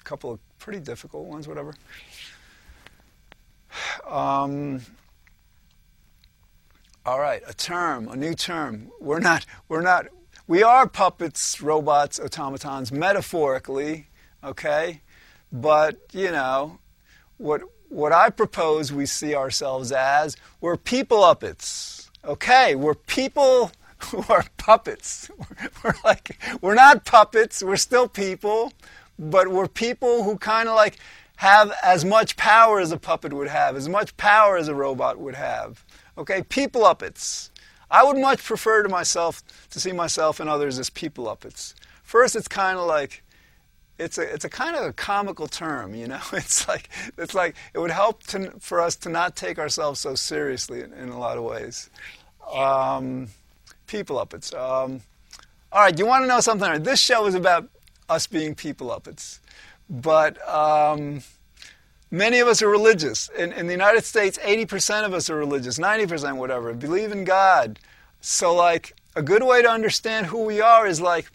couple 0.03 0.31
of 0.31 0.39
pretty 0.59 0.79
difficult 0.79 1.25
ones, 1.25 1.47
whatever. 1.47 1.75
Um, 4.07 4.81
all 7.05 7.19
right, 7.19 7.41
a 7.47 7.53
term, 7.53 8.07
a 8.07 8.15
new 8.15 8.33
term. 8.33 8.91
We're 8.99 9.19
not, 9.19 9.45
we're 9.67 9.81
not, 9.81 10.07
we 10.47 10.63
are 10.63 10.87
puppets, 10.87 11.61
robots, 11.61 12.19
automatons, 12.19 12.91
metaphorically, 12.91 14.07
okay? 14.43 15.01
But, 15.51 15.99
you 16.11 16.31
know, 16.31 16.79
what, 17.37 17.61
what 17.89 18.11
I 18.11 18.29
propose 18.29 18.91
we 18.91 19.05
see 19.05 19.35
ourselves 19.35 19.91
as, 19.91 20.37
we're 20.61 20.77
people 20.77 21.23
uppets. 21.23 22.11
Okay, 22.23 22.75
we're 22.75 22.95
people 22.95 23.71
who 24.05 24.23
are 24.29 24.45
puppets. 24.57 25.29
We're 25.83 25.93
like, 26.05 26.41
we're 26.61 26.75
not 26.75 27.05
puppets, 27.05 27.61
we're 27.61 27.75
still 27.75 28.07
people, 28.07 28.71
but 29.17 29.49
we're 29.49 29.67
people 29.67 30.23
who 30.23 30.37
kind 30.37 30.69
of 30.69 30.75
like 30.75 30.97
have 31.37 31.71
as 31.83 32.03
much 32.05 32.37
power 32.37 32.79
as 32.79 32.91
a 32.91 32.97
puppet 32.97 33.33
would 33.33 33.47
have, 33.47 33.75
as 33.75 33.89
much 33.89 34.15
power 34.17 34.57
as 34.57 34.67
a 34.67 34.75
robot 34.75 35.17
would 35.17 35.35
have. 35.35 35.85
Okay, 36.17 36.43
people 36.43 36.85
uppets. 36.85 37.49
I 37.91 38.03
would 38.03 38.17
much 38.17 38.43
prefer 38.43 38.83
to 38.83 38.89
myself 38.89 39.41
to 39.71 39.79
see 39.79 39.91
myself 39.91 40.39
and 40.39 40.49
others 40.49 40.77
as 40.79 40.89
people 40.89 41.27
uppets. 41.27 41.75
First, 42.03 42.35
it's 42.35 42.47
kind 42.47 42.77
of 42.77 42.85
like 42.85 43.23
it's 43.99 44.17
a 44.17 44.21
it's 44.21 44.45
a 44.45 44.49
kind 44.49 44.75
of 44.75 44.85
a 44.85 44.93
comical 44.93 45.47
term, 45.47 45.93
you 45.93 46.07
know. 46.07 46.21
It's 46.33 46.67
like 46.67 46.89
it's 47.17 47.35
like 47.35 47.55
it 47.73 47.79
would 47.79 47.91
help 47.91 48.23
to, 48.27 48.51
for 48.59 48.81
us 48.81 48.95
to 48.97 49.09
not 49.09 49.35
take 49.35 49.59
ourselves 49.59 49.99
so 49.99 50.15
seriously 50.15 50.81
in, 50.81 50.93
in 50.93 51.09
a 51.09 51.19
lot 51.19 51.37
of 51.37 51.43
ways. 51.43 51.89
Um, 52.51 53.27
people 53.85 54.17
uppets. 54.17 54.53
Um, 54.53 55.01
all 55.71 55.81
right, 55.81 55.97
you 55.97 56.05
want 56.05 56.23
to 56.23 56.27
know 56.27 56.39
something? 56.39 56.81
This 56.81 56.99
show 56.99 57.27
is 57.27 57.35
about 57.35 57.69
us 58.07 58.25
being 58.25 58.55
people 58.55 58.87
uppets, 58.87 59.39
but 59.87 60.47
um, 60.47 61.21
many 62.09 62.39
of 62.39 62.47
us 62.47 62.61
are 62.63 62.69
religious. 62.69 63.29
In, 63.37 63.53
in 63.53 63.67
the 63.67 63.73
United 63.73 64.03
States, 64.03 64.39
80% 64.39 65.05
of 65.05 65.13
us 65.13 65.29
are 65.29 65.35
religious, 65.35 65.77
90% 65.77 66.37
whatever, 66.37 66.73
believe 66.73 67.11
in 67.11 67.23
God. 67.23 67.79
So, 68.19 68.55
like, 68.55 68.95
a 69.15 69.21
good 69.21 69.43
way 69.43 69.61
to 69.61 69.69
understand 69.69 70.25
who 70.25 70.43
we 70.43 70.59
are 70.59 70.87
is 70.87 70.99
like 70.99 71.31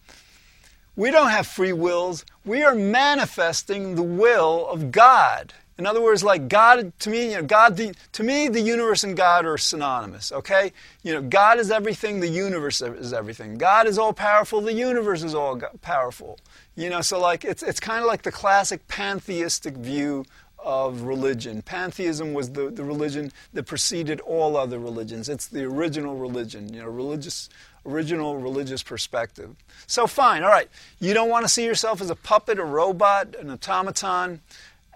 we 0.96 1.10
don't 1.10 1.30
have 1.30 1.46
free 1.46 1.72
wills. 1.72 2.24
We 2.44 2.62
are 2.62 2.74
manifesting 2.74 3.94
the 3.94 4.02
will 4.02 4.66
of 4.68 4.90
God. 4.90 5.52
In 5.76 5.86
other 5.86 6.00
words, 6.00 6.22
like 6.22 6.48
God, 6.48 6.92
to 7.00 7.10
me, 7.10 7.32
you 7.32 7.36
know, 7.38 7.42
God, 7.42 7.76
the, 7.76 7.94
to 8.12 8.22
me, 8.22 8.46
the 8.46 8.60
universe 8.60 9.02
and 9.02 9.16
God 9.16 9.44
are 9.44 9.58
synonymous. 9.58 10.30
Okay, 10.30 10.72
you 11.02 11.12
know, 11.12 11.20
God 11.20 11.58
is 11.58 11.70
everything. 11.72 12.20
The 12.20 12.28
universe 12.28 12.80
is 12.80 13.12
everything. 13.12 13.58
God 13.58 13.88
is 13.88 13.98
all 13.98 14.12
powerful. 14.12 14.60
The 14.60 14.72
universe 14.72 15.24
is 15.24 15.34
all 15.34 15.60
powerful. 15.82 16.38
You 16.76 16.90
know, 16.90 17.00
so 17.00 17.20
like 17.20 17.44
it's 17.44 17.62
it's 17.62 17.80
kind 17.80 18.00
of 18.00 18.06
like 18.06 18.22
the 18.22 18.32
classic 18.32 18.86
pantheistic 18.86 19.74
view 19.74 20.24
of 20.64 21.02
religion. 21.02 21.62
Pantheism 21.62 22.33
was 22.33 22.50
the, 22.52 22.71
the 22.71 22.83
religion 22.83 23.30
that 23.52 23.64
preceded 23.64 24.21
all 24.21 24.56
other 24.56 24.78
religions. 24.78 25.28
It's 25.28 25.47
the 25.47 25.64
original 25.64 26.16
religion. 26.16 26.73
You 26.73 26.80
know, 26.80 26.88
religious 26.88 27.50
original 27.87 28.38
religious 28.38 28.83
perspective. 28.83 29.54
So, 29.87 30.06
fine, 30.06 30.42
all 30.42 30.49
right. 30.49 30.71
You 31.00 31.12
don't 31.12 31.28
want 31.28 31.44
to 31.44 31.49
see 31.49 31.64
yourself 31.64 32.00
as 32.00 32.09
a 32.09 32.16
puppet, 32.16 32.59
a 32.59 32.64
robot, 32.64 33.37
an 33.38 33.50
automaton, 33.50 34.40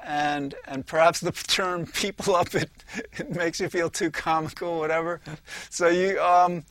and 0.03 0.55
and 0.65 0.87
perhaps 0.87 1.21
the 1.21 1.33
term 1.47 1.87
"people 1.87 2.35
up" 2.35 2.55
it, 2.55 2.71
it 3.19 3.37
makes 3.37 3.61
you 3.61 3.69
feel 3.69 3.91
too 3.91 4.11
comical, 4.11 4.79
whatever. 4.79 5.21
So 5.69 5.89
you 5.89 6.19
um, 6.21 6.65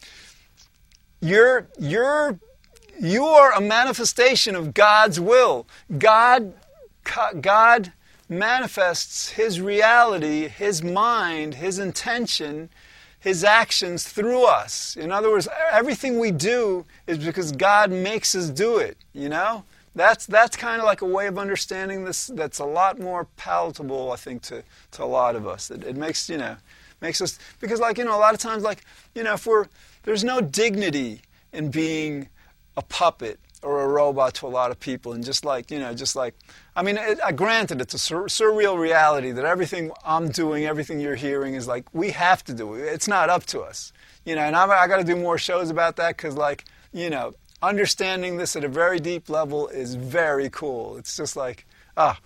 you're 1.22 1.68
you're 1.80 2.39
you 3.00 3.25
are 3.25 3.54
a 3.54 3.62
manifestation 3.62 4.56
of 4.56 4.74
God's 4.74 5.20
will. 5.20 5.68
God 6.00 6.54
God 7.42 7.94
manifests 8.29 9.29
His 9.29 9.60
reality, 9.62 10.48
His 10.48 10.84
mind, 10.84 11.55
His 11.55 11.79
intention 11.79 12.69
his 13.19 13.43
actions 13.43 14.07
through 14.07 14.46
us. 14.46 14.96
In 14.96 15.12
other 15.12 15.29
words, 15.29 15.48
everything 15.72 16.19
we 16.19 16.31
do 16.31 16.86
is 17.07 17.17
because 17.17 17.51
God 17.51 17.91
makes 17.91 18.36
us 18.36 18.50
do 18.50 18.77
it, 18.77 18.98
you 19.13 19.29
know? 19.29 19.63
That's, 19.96 20.27
that's 20.27 20.55
kind 20.55 20.79
of 20.79 20.86
like 20.86 21.01
a 21.01 21.05
way 21.05 21.25
of 21.25 21.39
understanding 21.39 22.05
this 22.05 22.27
that's 22.27 22.60
a 22.60 22.65
lot 22.65 23.00
more 23.00 23.25
palatable, 23.36 24.12
I 24.12 24.15
think, 24.15 24.43
to, 24.43 24.63
to 24.91 25.03
a 25.03 25.05
lot 25.05 25.36
of 25.36 25.48
us. 25.48 25.72
It, 25.72 25.84
it 25.84 25.98
makes, 25.98 26.29
you 26.29 26.38
know, 26.38 26.55
makes 27.01 27.19
us, 27.19 27.39
because 27.60 27.79
like, 27.79 27.98
you 27.98 28.05
know, 28.05 28.15
a 28.15 28.22
lot 28.22 28.36
of 28.36 28.39
times, 28.39 28.62
like, 28.62 28.84
you 29.15 29.24
know, 29.24 29.34
if 29.34 29.48
we're, 29.48 29.65
there's 30.03 30.24
no 30.24 30.39
dignity 30.39 31.22
in 31.51 31.72
being 31.72 32.29
a 32.77 32.84
puppet 32.84 33.39
or 33.63 33.81
a 33.83 33.87
robot 33.87 34.33
to 34.35 34.45
a 34.45 34.49
lot 34.49 34.71
of 34.71 34.79
people 34.79 35.13
and 35.13 35.23
just 35.23 35.43
like 35.43 35.71
you 35.71 35.79
know 35.79 35.93
just 35.93 36.15
like 36.15 36.35
i 36.75 36.83
mean 36.83 36.97
it, 36.97 37.19
uh, 37.23 37.31
granted 37.31 37.81
it's 37.81 37.93
a 37.93 37.99
sur- 37.99 38.27
surreal 38.27 38.77
reality 38.77 39.31
that 39.31 39.45
everything 39.45 39.91
i'm 40.05 40.29
doing 40.29 40.65
everything 40.65 40.99
you're 40.99 41.15
hearing 41.15 41.55
is 41.55 41.67
like 41.67 41.85
we 41.93 42.11
have 42.11 42.43
to 42.43 42.53
do 42.53 42.75
it. 42.75 42.81
It's 42.81 43.07
not 43.07 43.29
up 43.29 43.45
to 43.47 43.61
us 43.61 43.91
you 44.25 44.35
know 44.35 44.41
and 44.41 44.55
i 44.55 44.65
i 44.65 44.87
got 44.87 44.97
to 44.97 45.03
do 45.03 45.15
more 45.15 45.37
shows 45.37 45.69
about 45.69 45.95
that 45.95 46.17
because 46.17 46.35
like 46.35 46.65
you 46.93 47.09
know 47.09 47.33
understanding 47.61 48.37
this 48.37 48.55
at 48.55 48.63
a 48.63 48.67
very 48.67 48.99
deep 48.99 49.29
level 49.29 49.67
is 49.69 49.95
very 49.95 50.49
cool. 50.49 50.97
It's 50.97 51.17
just 51.17 51.35
like 51.35 51.65
ah 51.95 52.19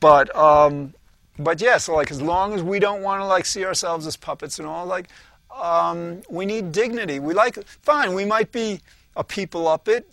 but 0.00 0.34
um 0.36 0.94
but 1.38 1.60
yeah 1.60 1.78
so 1.78 1.94
like 1.94 2.10
as 2.10 2.20
long 2.20 2.52
as 2.52 2.62
we 2.62 2.78
don't 2.78 3.02
want 3.02 3.20
to 3.22 3.26
like 3.26 3.46
see 3.46 3.64
ourselves 3.64 4.06
as 4.06 4.16
puppets 4.16 4.58
and 4.58 4.68
all 4.68 4.86
like 4.86 5.08
um 5.54 6.22
we 6.28 6.44
need 6.44 6.72
dignity. 6.72 7.18
We 7.18 7.32
like 7.34 7.62
fine 7.64 8.12
we 8.14 8.24
might 8.24 8.52
be 8.52 8.80
a 9.16 9.24
people 9.24 9.66
up 9.66 9.88
it 9.88 10.08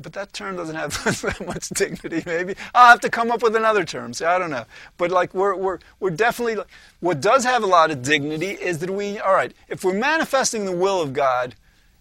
but 0.00 0.12
that 0.14 0.32
term 0.32 0.56
doesn't 0.56 0.76
have 0.76 0.92
that 1.22 1.46
much 1.46 1.68
dignity. 1.70 2.22
Maybe 2.26 2.54
I'll 2.74 2.90
have 2.90 3.00
to 3.00 3.10
come 3.10 3.30
up 3.30 3.42
with 3.42 3.56
another 3.56 3.84
term. 3.84 4.12
See, 4.14 4.24
I 4.24 4.38
don't 4.38 4.50
know. 4.50 4.64
But 4.96 5.10
like 5.10 5.34
we're 5.34 5.54
we're 5.54 5.78
we're 6.00 6.10
definitely 6.10 6.62
what 7.00 7.20
does 7.20 7.44
have 7.44 7.62
a 7.62 7.66
lot 7.66 7.90
of 7.90 8.02
dignity 8.02 8.50
is 8.50 8.78
that 8.78 8.90
we 8.90 9.18
all 9.18 9.34
right. 9.34 9.52
If 9.68 9.84
we're 9.84 9.94
manifesting 9.94 10.64
the 10.64 10.76
will 10.76 11.00
of 11.00 11.12
God, 11.12 11.54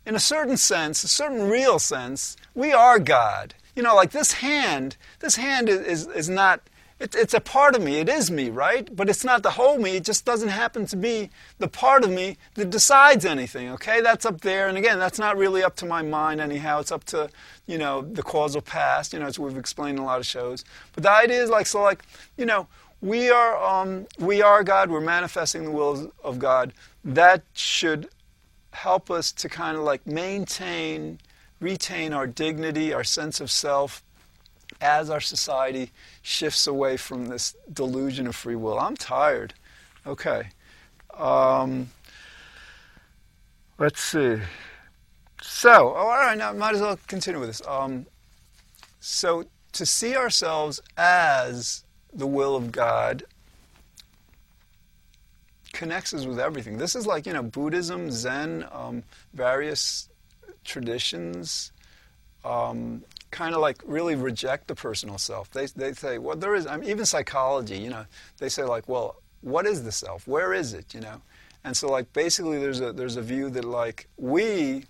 in 0.05 0.15
a 0.15 0.19
certain 0.19 0.57
sense, 0.57 1.03
a 1.03 1.07
certain 1.07 1.49
real 1.49 1.79
sense, 1.79 2.35
we 2.55 2.71
are 2.71 2.99
God. 2.99 3.53
You 3.75 3.83
know, 3.83 3.95
like 3.95 4.11
this 4.11 4.33
hand. 4.33 4.97
This 5.19 5.35
hand 5.35 5.69
is 5.69 5.79
is, 5.81 6.07
is 6.07 6.29
not 6.29 6.61
it, 6.99 7.15
it's 7.15 7.33
a 7.33 7.39
part 7.39 7.75
of 7.75 7.81
me. 7.81 7.97
It 7.99 8.09
is 8.09 8.29
me, 8.29 8.49
right? 8.49 8.93
But 8.93 9.09
it's 9.09 9.23
not 9.23 9.41
the 9.41 9.51
whole 9.51 9.77
me. 9.77 9.95
It 9.97 10.03
just 10.03 10.25
doesn't 10.25 10.49
happen 10.49 10.85
to 10.87 10.97
be 10.97 11.29
the 11.57 11.67
part 11.67 12.03
of 12.03 12.09
me 12.09 12.37
that 12.55 12.69
decides 12.69 13.25
anything, 13.25 13.69
okay? 13.71 14.01
That's 14.01 14.25
up 14.25 14.41
there. 14.41 14.67
And 14.67 14.77
again, 14.77 14.99
that's 14.99 15.17
not 15.17 15.37
really 15.37 15.63
up 15.63 15.75
to 15.77 15.85
my 15.85 16.01
mind 16.01 16.41
anyhow. 16.41 16.79
It's 16.79 16.91
up 16.91 17.05
to, 17.05 17.29
you 17.67 17.77
know, 17.77 18.01
the 18.01 18.23
causal 18.23 18.61
past, 18.61 19.13
you 19.13 19.19
know, 19.19 19.27
as 19.27 19.39
we've 19.39 19.57
explained 19.57 19.97
in 19.97 20.03
a 20.03 20.05
lot 20.05 20.19
of 20.19 20.25
shows. 20.25 20.65
But 20.93 21.03
the 21.03 21.11
idea 21.11 21.41
is 21.41 21.49
like, 21.49 21.67
so 21.67 21.81
like, 21.81 22.03
you 22.37 22.45
know, 22.45 22.67
we 23.01 23.29
are, 23.29 23.63
um, 23.63 24.05
we 24.17 24.41
are 24.41 24.63
God. 24.63 24.91
We're 24.91 24.99
manifesting 24.99 25.63
the 25.63 25.71
will 25.71 26.11
of 26.21 26.37
God. 26.37 26.73
That 27.05 27.43
should 27.53 28.09
help 28.71 29.09
us 29.09 29.31
to 29.31 29.47
kind 29.47 29.77
of 29.77 29.83
like 29.83 30.05
maintain, 30.05 31.19
retain 31.61 32.11
our 32.11 32.27
dignity, 32.27 32.93
our 32.93 33.05
sense 33.05 33.39
of 33.39 33.49
self, 33.49 34.03
as 34.81 35.09
our 35.09 35.19
society 35.19 35.91
shifts 36.21 36.67
away 36.67 36.97
from 36.97 37.27
this 37.27 37.55
delusion 37.71 38.27
of 38.27 38.35
free 38.35 38.55
will. 38.55 38.79
I'm 38.79 38.95
tired. 38.95 39.53
Okay. 40.05 40.49
Um, 41.17 41.89
let's 43.77 44.01
see. 44.01 44.37
So, 45.41 45.93
oh, 45.95 45.99
all 45.99 46.07
right, 46.07 46.37
now 46.37 46.53
might 46.53 46.75
as 46.75 46.81
well 46.81 46.99
continue 47.07 47.39
with 47.39 47.49
this. 47.49 47.61
Um, 47.67 48.05
so, 48.99 49.45
to 49.73 49.85
see 49.85 50.15
ourselves 50.15 50.81
as 50.97 51.83
the 52.13 52.27
will 52.27 52.55
of 52.55 52.71
God 52.71 53.23
connects 55.73 56.13
us 56.13 56.25
with 56.25 56.39
everything. 56.39 56.77
This 56.77 56.95
is 56.95 57.05
like, 57.05 57.25
you 57.25 57.33
know, 57.33 57.43
Buddhism, 57.43 58.11
Zen, 58.11 58.65
um, 58.71 59.03
various 59.33 60.09
traditions, 60.65 61.71
um, 62.43 63.03
kind 63.31 63.53
of 63.53 63.61
like 63.61 63.81
really 63.85 64.15
reject 64.15 64.67
the 64.67 64.75
personal 64.75 65.17
self. 65.17 65.51
They, 65.51 65.67
they 65.67 65.93
say, 65.93 66.17
well, 66.17 66.35
there 66.35 66.55
is, 66.55 66.65
I 66.65 66.77
mean, 66.77 66.89
even 66.89 67.05
psychology, 67.05 67.77
you 67.77 67.89
know, 67.89 68.05
they 68.37 68.49
say 68.49 68.63
like, 68.63 68.87
well, 68.87 69.17
what 69.41 69.65
is 69.65 69.83
the 69.83 69.91
self? 69.91 70.27
Where 70.27 70.53
is 70.53 70.73
it, 70.73 70.93
you 70.93 71.01
know? 71.01 71.21
And 71.63 71.75
so 71.75 71.89
like 71.89 72.11
basically 72.13 72.59
there's 72.59 72.81
a, 72.81 72.93
there's 72.93 73.17
a 73.17 73.21
view 73.21 73.49
that 73.51 73.65
like 73.65 74.07
we 74.17 74.85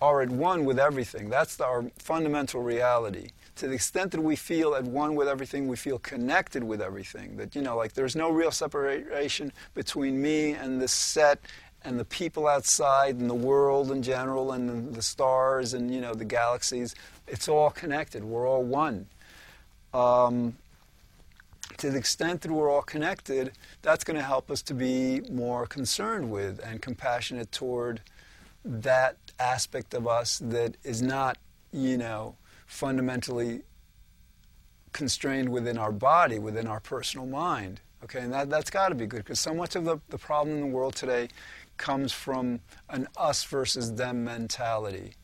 are 0.00 0.22
at 0.22 0.30
one 0.30 0.64
with 0.64 0.78
everything. 0.78 1.28
That's 1.30 1.56
the, 1.56 1.64
our 1.64 1.90
fundamental 1.98 2.62
reality. 2.62 3.30
To 3.56 3.68
the 3.68 3.74
extent 3.74 4.12
that 4.12 4.20
we 4.20 4.36
feel 4.36 4.74
at 4.74 4.84
one 4.84 5.14
with 5.14 5.28
everything, 5.28 5.66
we 5.66 5.76
feel 5.76 5.98
connected 5.98 6.62
with 6.62 6.82
everything. 6.82 7.36
That, 7.38 7.56
you 7.56 7.62
know, 7.62 7.74
like 7.76 7.94
there's 7.94 8.14
no 8.14 8.30
real 8.30 8.50
separation 8.50 9.52
between 9.72 10.20
me 10.20 10.52
and 10.52 10.80
this 10.80 10.92
set 10.92 11.40
and 11.86 12.00
the 12.00 12.04
people 12.04 12.48
outside 12.48 13.16
and 13.16 13.30
the 13.30 13.34
world 13.34 13.92
in 13.92 14.02
general 14.02 14.52
and 14.52 14.92
the 14.92 15.02
stars 15.02 15.72
and, 15.72 15.94
you 15.94 16.00
know, 16.00 16.14
the 16.14 16.24
galaxies. 16.24 16.96
It's 17.28 17.48
all 17.48 17.70
connected. 17.70 18.24
We're 18.24 18.48
all 18.48 18.64
one. 18.64 19.06
Um, 19.94 20.56
to 21.78 21.90
the 21.90 21.98
extent 21.98 22.40
that 22.40 22.50
we're 22.50 22.70
all 22.70 22.82
connected, 22.82 23.52
that's 23.82 24.02
going 24.02 24.16
to 24.16 24.22
help 24.22 24.50
us 24.50 24.62
to 24.62 24.74
be 24.74 25.20
more 25.30 25.66
concerned 25.66 26.30
with 26.30 26.58
and 26.58 26.82
compassionate 26.82 27.52
toward 27.52 28.00
that 28.64 29.16
aspect 29.38 29.94
of 29.94 30.08
us 30.08 30.38
that 30.38 30.76
is 30.82 31.00
not, 31.00 31.38
you 31.72 31.96
know, 31.96 32.34
fundamentally 32.66 33.62
constrained 34.92 35.48
within 35.48 35.78
our 35.78 35.92
body, 35.92 36.38
within 36.38 36.66
our 36.66 36.80
personal 36.80 37.26
mind. 37.26 37.80
Okay, 38.02 38.20
and 38.20 38.32
that, 38.32 38.50
that's 38.50 38.70
got 38.70 38.88
to 38.88 38.94
be 38.94 39.06
good 39.06 39.18
because 39.18 39.40
so 39.40 39.54
much 39.54 39.76
of 39.76 39.84
the, 39.84 39.98
the 40.08 40.18
problem 40.18 40.56
in 40.56 40.62
the 40.62 40.66
world 40.66 40.94
today 40.94 41.28
comes 41.76 42.12
from 42.12 42.60
an 42.88 43.06
us 43.16 43.44
versus 43.44 43.94
them 43.94 44.24
mentality. 44.24 45.14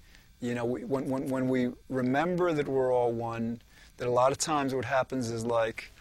You 0.40 0.54
know, 0.54 0.64
we, 0.64 0.84
when, 0.84 1.08
when, 1.08 1.26
when 1.28 1.48
we 1.48 1.70
remember 1.88 2.52
that 2.52 2.66
we're 2.66 2.92
all 2.92 3.12
one, 3.12 3.60
that 3.98 4.08
a 4.08 4.10
lot 4.10 4.32
of 4.32 4.38
times 4.38 4.74
what 4.74 4.84
happens 4.84 5.30
is 5.30 5.44
like, 5.44 5.92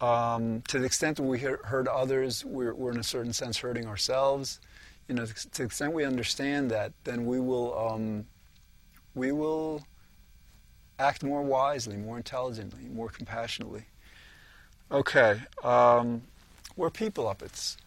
um, 0.00 0.62
to 0.68 0.78
the 0.78 0.84
extent 0.84 1.16
that 1.16 1.24
we 1.24 1.40
hurt 1.40 1.88
others, 1.88 2.44
we're, 2.44 2.74
we're 2.74 2.92
in 2.92 2.98
a 2.98 3.04
certain 3.04 3.32
sense 3.32 3.58
hurting 3.58 3.86
ourselves. 3.86 4.60
you 5.08 5.14
know, 5.14 5.24
to 5.24 5.58
the 5.58 5.64
extent 5.64 5.92
we 5.92 6.04
understand 6.04 6.70
that, 6.70 6.92
then 7.04 7.24
we 7.24 7.40
will, 7.40 7.76
um, 7.76 8.26
we 9.14 9.32
will 9.32 9.82
act 10.98 11.22
more 11.22 11.42
wisely, 11.42 11.96
more 11.96 12.18
intelligently, 12.18 12.84
more 12.92 13.08
compassionately. 13.08 13.84
Okay, 14.92 15.40
um, 15.64 16.22
we're 16.76 16.90
people 16.90 17.26
uppets. 17.26 17.78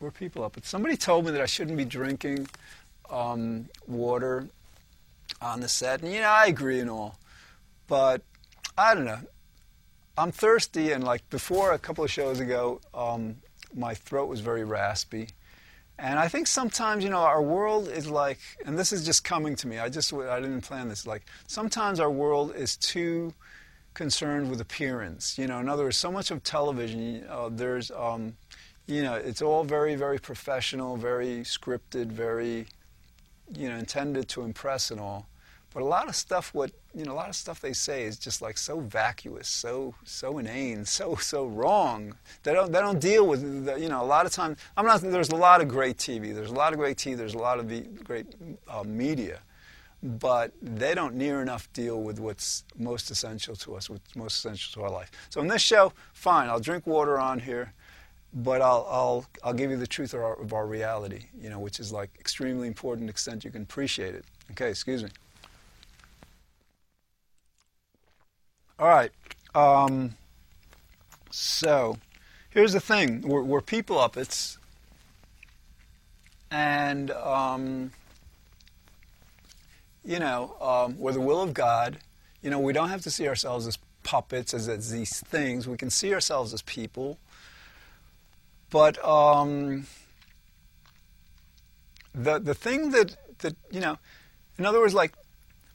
We're 0.00 0.10
people 0.10 0.48
But 0.52 0.64
Somebody 0.64 0.96
told 0.96 1.24
me 1.24 1.30
that 1.32 1.40
I 1.40 1.46
shouldn't 1.46 1.76
be 1.76 1.84
drinking 1.84 2.48
um, 3.10 3.68
water 3.86 4.48
on 5.40 5.60
the 5.60 5.68
set, 5.68 6.02
and 6.02 6.12
you 6.12 6.20
know, 6.20 6.28
I 6.28 6.46
agree 6.46 6.80
and 6.80 6.90
all, 6.90 7.18
but 7.86 8.22
I 8.76 8.94
don't 8.94 9.04
know. 9.04 9.20
I'm 10.16 10.30
thirsty, 10.30 10.92
and 10.92 11.02
like 11.02 11.28
before, 11.30 11.72
a 11.72 11.78
couple 11.78 12.04
of 12.04 12.10
shows 12.10 12.40
ago, 12.40 12.80
um, 12.92 13.36
my 13.74 13.94
throat 13.94 14.26
was 14.28 14.40
very 14.40 14.64
raspy. 14.64 15.28
And 15.98 16.18
I 16.18 16.28
think 16.28 16.46
sometimes, 16.46 17.04
you 17.04 17.10
know, 17.10 17.18
our 17.18 17.42
world 17.42 17.88
is 17.88 18.08
like, 18.08 18.38
and 18.66 18.76
this 18.78 18.92
is 18.92 19.04
just 19.04 19.22
coming 19.22 19.54
to 19.56 19.68
me. 19.68 19.78
I 19.78 19.88
just, 19.88 20.12
I 20.12 20.40
didn't 20.40 20.62
plan 20.62 20.88
this. 20.88 21.06
Like, 21.06 21.24
sometimes 21.46 22.00
our 22.00 22.10
world 22.10 22.54
is 22.56 22.76
too 22.76 23.32
concerned 23.94 24.50
with 24.50 24.60
appearance. 24.60 25.38
You 25.38 25.46
know, 25.46 25.60
in 25.60 25.68
other 25.68 25.84
words, 25.84 25.96
so 25.96 26.10
much 26.10 26.32
of 26.32 26.42
television, 26.42 27.24
uh, 27.28 27.48
there's, 27.50 27.92
um, 27.92 28.36
you 28.86 29.02
know, 29.02 29.14
it's 29.14 29.42
all 29.42 29.64
very, 29.64 29.94
very 29.94 30.18
professional, 30.18 30.96
very 30.96 31.40
scripted, 31.40 32.06
very, 32.06 32.66
you 33.54 33.68
know, 33.68 33.76
intended 33.76 34.28
to 34.30 34.42
impress 34.42 34.90
and 34.90 35.00
all. 35.00 35.26
But 35.72 35.82
a 35.82 35.86
lot 35.86 36.08
of 36.08 36.14
stuff, 36.14 36.54
what 36.54 36.70
you 36.94 37.04
know, 37.04 37.12
a 37.12 37.14
lot 37.14 37.28
of 37.28 37.34
stuff 37.34 37.60
they 37.60 37.72
say 37.72 38.04
is 38.04 38.16
just 38.16 38.40
like 38.40 38.56
so 38.56 38.78
vacuous, 38.78 39.48
so 39.48 39.96
so 40.04 40.38
inane, 40.38 40.84
so 40.84 41.16
so 41.16 41.46
wrong. 41.46 42.14
They 42.44 42.52
don't 42.52 42.70
they 42.70 42.78
don't 42.78 43.00
deal 43.00 43.26
with 43.26 43.64
the, 43.64 43.80
you 43.80 43.88
know. 43.88 44.00
A 44.00 44.06
lot 44.06 44.24
of 44.24 44.30
times, 44.30 44.58
I'm 44.76 44.86
not. 44.86 45.00
There's 45.00 45.30
a 45.30 45.36
lot 45.36 45.60
of 45.60 45.66
great 45.66 45.96
TV. 45.96 46.32
There's 46.32 46.52
a 46.52 46.54
lot 46.54 46.72
of 46.72 46.78
great 46.78 46.96
TV. 46.96 47.16
There's 47.16 47.34
a 47.34 47.38
lot 47.38 47.58
of 47.58 48.04
great 48.04 48.26
uh, 48.68 48.84
media, 48.84 49.40
but 50.00 50.52
they 50.62 50.94
don't 50.94 51.16
near 51.16 51.42
enough 51.42 51.72
deal 51.72 52.00
with 52.00 52.20
what's 52.20 52.62
most 52.78 53.10
essential 53.10 53.56
to 53.56 53.74
us, 53.74 53.90
what's 53.90 54.14
most 54.14 54.36
essential 54.36 54.72
to 54.74 54.86
our 54.86 54.92
life. 54.92 55.10
So 55.28 55.40
in 55.40 55.48
this 55.48 55.62
show, 55.62 55.92
fine, 56.12 56.48
I'll 56.48 56.60
drink 56.60 56.86
water 56.86 57.18
on 57.18 57.40
here 57.40 57.72
but 58.34 58.60
I'll, 58.60 58.86
I'll, 58.90 59.26
I'll 59.44 59.54
give 59.54 59.70
you 59.70 59.76
the 59.76 59.86
truth 59.86 60.12
of 60.12 60.20
our, 60.20 60.40
of 60.40 60.52
our, 60.52 60.66
reality, 60.66 61.26
you 61.40 61.48
know, 61.48 61.60
which 61.60 61.78
is 61.78 61.92
like 61.92 62.10
extremely 62.18 62.66
important 62.66 63.08
extent 63.08 63.44
you 63.44 63.50
can 63.50 63.62
appreciate 63.62 64.14
it. 64.14 64.24
Okay, 64.50 64.68
excuse 64.68 65.04
me. 65.04 65.10
All 68.78 68.88
right. 68.88 69.12
Um, 69.54 70.16
so 71.30 71.96
here's 72.50 72.72
the 72.72 72.80
thing 72.80 73.22
we're, 73.22 73.42
we're 73.42 73.60
people 73.60 74.00
and, 76.50 77.10
um, 77.12 77.92
you 80.04 80.18
know, 80.18 80.56
um, 80.60 80.98
we're 80.98 81.12
the 81.12 81.20
will 81.20 81.40
of 81.40 81.54
God. 81.54 81.98
You 82.42 82.50
know, 82.50 82.58
we 82.58 82.72
don't 82.72 82.90
have 82.90 83.02
to 83.02 83.10
see 83.10 83.26
ourselves 83.26 83.66
as 83.66 83.78
puppets, 84.02 84.54
as, 84.54 84.68
as 84.68 84.90
these 84.90 85.20
things. 85.20 85.66
We 85.66 85.76
can 85.76 85.90
see 85.90 86.12
ourselves 86.12 86.52
as 86.52 86.62
people. 86.62 87.18
But 88.74 88.98
um, 89.06 89.86
the, 92.12 92.40
the 92.40 92.54
thing 92.54 92.90
that, 92.90 93.16
that, 93.38 93.54
you 93.70 93.78
know, 93.78 93.98
in 94.58 94.66
other 94.66 94.80
words, 94.80 94.94
like 94.94 95.12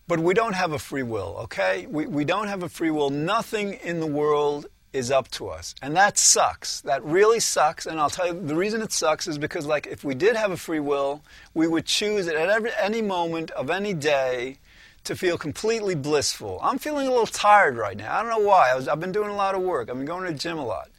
but 0.05 0.19
we 0.19 0.33
don't 0.33 0.53
have 0.53 0.73
a 0.73 0.79
free 0.79 1.03
will, 1.03 1.37
okay? 1.43 1.85
We, 1.87 2.07
we 2.07 2.25
don't 2.25 2.49
have 2.49 2.61
a 2.61 2.67
free 2.67 2.91
will. 2.91 3.09
Nothing 3.09 3.75
in 3.75 4.01
the 4.01 4.07
world 4.07 4.65
is 4.91 5.11
up 5.11 5.29
to 5.29 5.47
us. 5.47 5.75
And 5.81 5.95
that 5.95 6.17
sucks. 6.17 6.81
That 6.81 7.01
really 7.05 7.39
sucks. 7.39 7.85
And 7.85 8.01
I'll 8.01 8.09
tell 8.09 8.27
you, 8.27 8.33
the 8.33 8.55
reason 8.55 8.81
it 8.81 8.91
sucks 8.91 9.27
is 9.27 9.37
because, 9.37 9.65
like, 9.65 9.87
if 9.87 10.03
we 10.03 10.13
did 10.13 10.35
have 10.35 10.51
a 10.51 10.57
free 10.57 10.81
will, 10.81 11.21
we 11.53 11.67
would 11.67 11.85
choose 11.85 12.27
at 12.27 12.35
every, 12.35 12.71
any 12.81 13.01
moment 13.01 13.51
of 13.51 13.69
any 13.69 13.93
day 13.93 14.57
to 15.05 15.15
feel 15.15 15.37
completely 15.37 15.95
blissful. 15.95 16.59
I'm 16.61 16.79
feeling 16.79 17.07
a 17.07 17.11
little 17.11 17.27
tired 17.27 17.77
right 17.77 17.95
now. 17.95 18.13
I 18.13 18.21
don't 18.23 18.31
know 18.31 18.45
why. 18.45 18.71
I 18.71 18.75
was, 18.75 18.89
I've 18.89 18.99
been 18.99 19.13
doing 19.13 19.29
a 19.29 19.35
lot 19.35 19.55
of 19.55 19.61
work. 19.61 19.89
I've 19.89 19.95
been 19.95 20.05
going 20.05 20.25
to 20.25 20.33
the 20.33 20.37
gym 20.37 20.57
a 20.57 20.65
lot. 20.65 20.89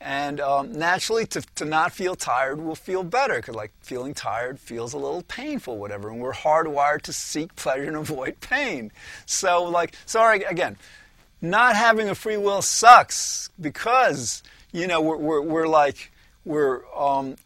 And 0.00 0.40
um, 0.40 0.72
naturally, 0.72 1.26
to, 1.26 1.42
to 1.56 1.64
not 1.64 1.92
feel 1.92 2.14
tired 2.14 2.60
will 2.60 2.76
feel 2.76 3.02
better 3.02 3.36
because, 3.36 3.56
like, 3.56 3.72
feeling 3.80 4.14
tired 4.14 4.60
feels 4.60 4.92
a 4.92 4.98
little 4.98 5.22
painful, 5.22 5.76
whatever. 5.76 6.08
And 6.08 6.20
we're 6.20 6.32
hardwired 6.32 7.02
to 7.02 7.12
seek 7.12 7.56
pleasure 7.56 7.84
and 7.88 7.96
avoid 8.08 8.40
pain. 8.40 8.92
So, 9.26 9.64
like, 9.64 9.94
sorry, 10.06 10.44
again, 10.44 10.76
not 11.40 11.74
having 11.74 12.08
a 12.08 12.14
free 12.14 12.36
will 12.36 12.62
sucks 12.62 13.50
because, 13.60 14.42
you 14.72 14.86
know, 14.86 15.00
we're, 15.00 15.16
we're, 15.16 15.40
we're 15.40 15.68
like, 15.68 16.12
we're, 16.44 16.82
um, 16.96 17.36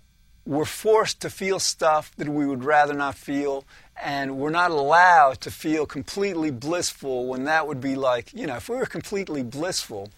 we're 0.45 0.65
forced 0.65 1.21
to 1.23 1.31
feel 1.31 1.59
stuff 1.59 2.13
that 2.17 2.29
we 2.29 2.47
would 2.47 2.65
rather 2.65 2.95
not 2.95 3.15
feel. 3.15 3.65
And 4.03 4.37
we're 4.39 4.51
not 4.51 4.71
allowed 4.71 5.41
to 5.43 5.51
feel 5.51 5.87
completely 5.87 6.51
blissful 6.51 7.27
when 7.27 7.45
that 7.45 7.67
would 7.67 7.81
be 7.81 7.95
like, 7.95 8.33
you 8.35 8.47
know, 8.47 8.57
if 8.57 8.69
we 8.69 8.77
were 8.77 8.87
completely 8.87 9.43
blissful, 9.43 10.11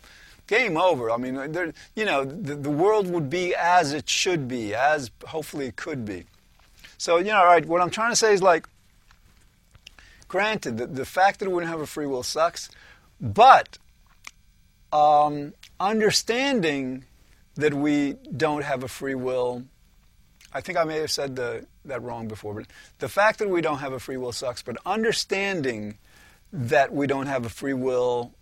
game 0.47 0.77
over. 0.77 1.11
I 1.11 1.17
mean, 1.17 1.53
there, 1.53 1.73
you 1.95 2.05
know, 2.05 2.25
the, 2.25 2.55
the 2.55 2.71
world 2.71 3.09
would 3.09 3.31
be 3.31 3.55
as 3.55 3.93
it 3.93 4.09
should 4.09 4.49
be, 4.49 4.75
as 4.75 5.11
hopefully 5.27 5.67
it 5.67 5.77
could 5.77 6.05
be. 6.05 6.25
So, 6.99 7.19
you 7.19 7.27
know, 7.27 7.39
all 7.39 7.47
right, 7.47 7.65
what 7.67 7.81
I'm 7.81 7.91
trying 7.91 8.13
to 8.13 8.17
say 8.17 8.33
is 8.33 8.43
like, 8.43 8.69
granted, 10.29 10.79
the, 10.79 10.87
the 10.87 11.05
fact 11.05 11.41
that 11.41 11.51
we 11.51 11.61
don't 11.61 11.69
have 11.69 11.81
a 11.81 11.87
free 11.87 12.07
will 12.07 12.23
sucks, 12.23 12.71
but 13.21 13.79
um, 14.93 15.55
understanding 15.81 17.05
that 17.57 17.75
we 17.75 18.15
don't 18.37 18.63
have 18.63 18.83
a 18.83 18.89
free 18.89 19.15
will, 19.15 19.65
I 20.53 20.61
think 20.61 20.79
I 20.79 20.85
may 20.85 20.99
have 20.99 21.11
said 21.11 21.37
the, 21.37 21.67
that 21.85 22.03
wrong 22.03 22.29
before, 22.29 22.55
but 22.55 22.67
the 22.99 23.09
fact 23.09 23.39
that 23.41 23.49
we 23.49 23.61
don't 23.61 23.79
have 23.79 23.93
a 23.93 24.01
free 24.01 24.17
will 24.17 24.33
sucks, 24.33 24.63
but 24.63 24.77
understanding 24.87 25.99
that 26.53 26.93
we 26.93 27.07
don't 27.07 27.27
have 27.27 27.45
a 27.45 27.49
free 27.49 27.75
will 27.75 28.33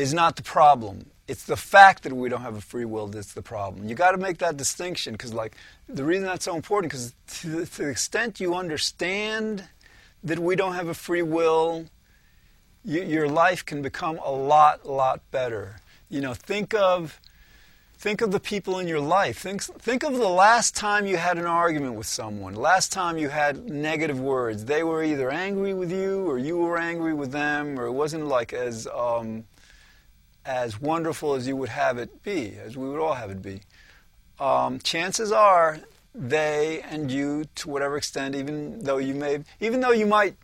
is 0.00 0.14
not 0.14 0.36
the 0.36 0.42
problem. 0.42 1.06
It's 1.28 1.44
the 1.44 1.56
fact 1.56 2.02
that 2.02 2.12
we 2.12 2.28
don't 2.28 2.40
have 2.40 2.56
a 2.56 2.60
free 2.60 2.84
will 2.84 3.06
that's 3.06 3.34
the 3.34 3.42
problem. 3.42 3.86
You 3.86 3.94
got 3.94 4.12
to 4.12 4.18
make 4.18 4.38
that 4.38 4.56
distinction 4.56 5.12
because, 5.12 5.32
like, 5.32 5.54
the 5.88 6.04
reason 6.04 6.24
that's 6.24 6.44
so 6.44 6.56
important 6.56 6.90
because 6.90 7.14
to, 7.40 7.66
to, 7.66 7.82
the 7.82 7.88
extent 7.88 8.40
you 8.40 8.54
understand 8.54 9.64
that 10.24 10.38
we 10.38 10.56
don't 10.56 10.74
have 10.74 10.88
a 10.88 10.94
free 10.94 11.22
will, 11.22 11.86
you, 12.84 13.02
your 13.02 13.28
life 13.28 13.64
can 13.64 13.82
become 13.82 14.18
a 14.24 14.30
lot, 14.32 14.86
lot 14.86 15.20
better. 15.30 15.76
You 16.08 16.20
know, 16.20 16.34
think 16.34 16.74
of 16.74 17.20
think 17.96 18.22
of 18.22 18.32
the 18.32 18.40
people 18.40 18.78
in 18.78 18.88
your 18.88 18.98
life. 18.98 19.38
Think 19.38 19.62
think 19.62 20.02
of 20.02 20.16
the 20.16 20.28
last 20.28 20.74
time 20.74 21.06
you 21.06 21.18
had 21.18 21.36
an 21.36 21.46
argument 21.46 21.94
with 21.94 22.06
someone. 22.06 22.54
Last 22.54 22.90
time 22.90 23.18
you 23.18 23.28
had 23.28 23.68
negative 23.68 24.18
words. 24.18 24.64
They 24.64 24.82
were 24.82 25.04
either 25.04 25.30
angry 25.30 25.74
with 25.74 25.92
you 25.92 26.28
or 26.28 26.38
you 26.38 26.56
were 26.56 26.78
angry 26.78 27.14
with 27.14 27.30
them, 27.30 27.78
or 27.78 27.84
it 27.84 27.92
wasn't 27.92 28.26
like 28.26 28.52
as 28.52 28.88
um, 28.88 29.44
as 30.44 30.80
wonderful 30.80 31.34
as 31.34 31.46
you 31.46 31.56
would 31.56 31.68
have 31.68 31.98
it 31.98 32.22
be, 32.22 32.56
as 32.56 32.76
we 32.76 32.88
would 32.88 33.00
all 33.00 33.14
have 33.14 33.30
it 33.30 33.42
be, 33.42 33.60
um, 34.38 34.78
chances 34.78 35.32
are 35.32 35.78
they 36.14 36.80
and 36.82 37.10
you, 37.10 37.44
to 37.56 37.68
whatever 37.68 37.96
extent, 37.96 38.34
even 38.34 38.82
though 38.82 38.98
you 38.98 39.14
may, 39.14 39.40
even 39.60 39.80
though 39.80 39.92
you 39.92 40.06
might 40.06 40.34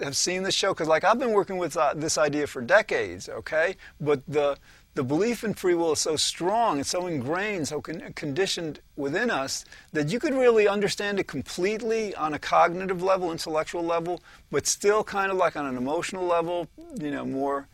have 0.00 0.16
seen 0.16 0.42
the 0.42 0.52
show, 0.52 0.72
because 0.72 0.88
like 0.88 1.04
I've 1.04 1.18
been 1.18 1.32
working 1.32 1.58
with 1.58 1.76
uh, 1.76 1.94
this 1.94 2.18
idea 2.18 2.46
for 2.46 2.62
decades, 2.62 3.28
okay, 3.28 3.76
but 4.00 4.22
the 4.28 4.56
the 4.94 5.04
belief 5.04 5.44
in 5.44 5.54
free 5.54 5.74
will 5.74 5.92
is 5.92 6.00
so 6.00 6.16
strong, 6.16 6.80
it's 6.80 6.90
so 6.90 7.06
ingrained, 7.06 7.68
so 7.68 7.80
con- 7.80 8.12
conditioned 8.16 8.80
within 8.96 9.30
us 9.30 9.64
that 9.92 10.08
you 10.08 10.18
could 10.18 10.34
really 10.34 10.66
understand 10.66 11.20
it 11.20 11.28
completely 11.28 12.12
on 12.16 12.34
a 12.34 12.40
cognitive 12.40 13.00
level, 13.00 13.30
intellectual 13.30 13.84
level, 13.84 14.20
but 14.50 14.66
still 14.66 15.04
kind 15.04 15.30
of 15.30 15.36
like 15.36 15.54
on 15.56 15.64
an 15.64 15.76
emotional 15.76 16.26
level, 16.26 16.66
you 17.00 17.10
know, 17.12 17.24
more 17.24 17.68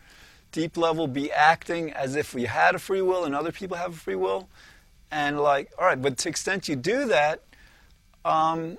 deep 0.57 0.79
level 0.79 1.07
be 1.07 1.31
acting 1.31 1.93
as 1.93 2.17
if 2.17 2.33
we 2.33 2.45
had 2.45 2.75
a 2.75 2.79
free 2.79 3.03
will 3.03 3.25
and 3.25 3.35
other 3.35 3.53
people 3.53 3.77
have 3.77 3.93
a 3.93 3.97
free 3.97 4.15
will. 4.15 4.49
And 5.11 5.39
like, 5.39 5.71
all 5.79 5.85
right, 5.85 6.01
but 6.01 6.17
to 6.17 6.31
extent 6.31 6.67
you 6.67 6.77
do 6.77 7.05
that, 7.09 7.43
um, 8.25 8.79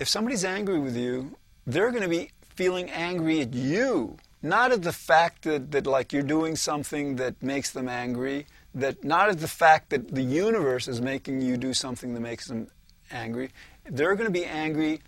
if 0.00 0.08
somebody's 0.08 0.44
angry 0.44 0.80
with 0.80 0.96
you, 0.96 1.36
they're 1.64 1.92
going 1.92 2.02
to 2.02 2.08
be 2.08 2.32
feeling 2.56 2.90
angry 2.90 3.40
at 3.40 3.54
you, 3.54 4.16
not 4.42 4.72
at 4.72 4.82
the 4.82 4.92
fact 4.92 5.42
that, 5.42 5.70
that 5.70 5.86
like 5.86 6.12
you're 6.12 6.24
doing 6.24 6.56
something 6.56 7.14
that 7.16 7.40
makes 7.40 7.70
them 7.70 7.88
angry, 7.88 8.46
that 8.74 9.04
not 9.04 9.28
at 9.28 9.38
the 9.38 9.46
fact 9.46 9.90
that 9.90 10.12
the 10.12 10.22
universe 10.22 10.88
is 10.88 11.00
making 11.00 11.40
you 11.40 11.56
do 11.56 11.72
something 11.72 12.14
that 12.14 12.20
makes 12.20 12.48
them 12.48 12.66
angry. 13.12 13.50
They're 13.88 14.16
going 14.16 14.26
to 14.26 14.38
be 14.40 14.44
angry 14.44 15.02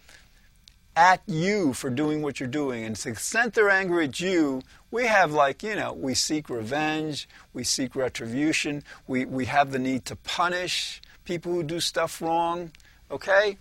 at 0.96 1.22
you 1.26 1.72
for 1.72 1.90
doing 1.90 2.22
what 2.22 2.38
you're 2.38 2.48
doing. 2.48 2.84
And 2.84 2.94
to 2.96 3.04
the 3.04 3.10
extent 3.10 3.54
they're 3.54 3.70
angry 3.70 4.04
at 4.04 4.20
you, 4.20 4.62
we 4.94 5.06
have 5.06 5.32
like, 5.32 5.64
you 5.64 5.74
know, 5.74 5.92
we 5.92 6.14
seek 6.14 6.48
revenge, 6.48 7.28
we 7.52 7.64
seek 7.64 7.96
retribution, 7.96 8.84
we, 9.08 9.24
we 9.24 9.46
have 9.46 9.72
the 9.72 9.78
need 9.80 10.04
to 10.04 10.14
punish 10.14 11.02
people 11.24 11.50
who 11.50 11.64
do 11.64 11.80
stuff 11.80 12.22
wrong, 12.22 12.70
okay? 13.10 13.58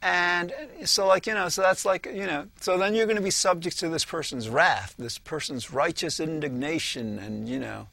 And 0.00 0.54
so, 0.86 1.06
like, 1.06 1.26
you 1.26 1.34
know, 1.34 1.50
so 1.50 1.60
that's 1.60 1.84
like, 1.84 2.06
you 2.06 2.26
know, 2.26 2.46
so 2.62 2.78
then 2.78 2.94
you're 2.94 3.04
going 3.04 3.18
to 3.18 3.22
be 3.22 3.30
subject 3.30 3.78
to 3.80 3.90
this 3.90 4.06
person's 4.06 4.48
wrath, 4.48 4.94
this 4.98 5.18
person's 5.18 5.70
righteous 5.70 6.18
indignation, 6.18 7.18
and, 7.18 7.46
you 7.46 7.58
know, 7.58 7.88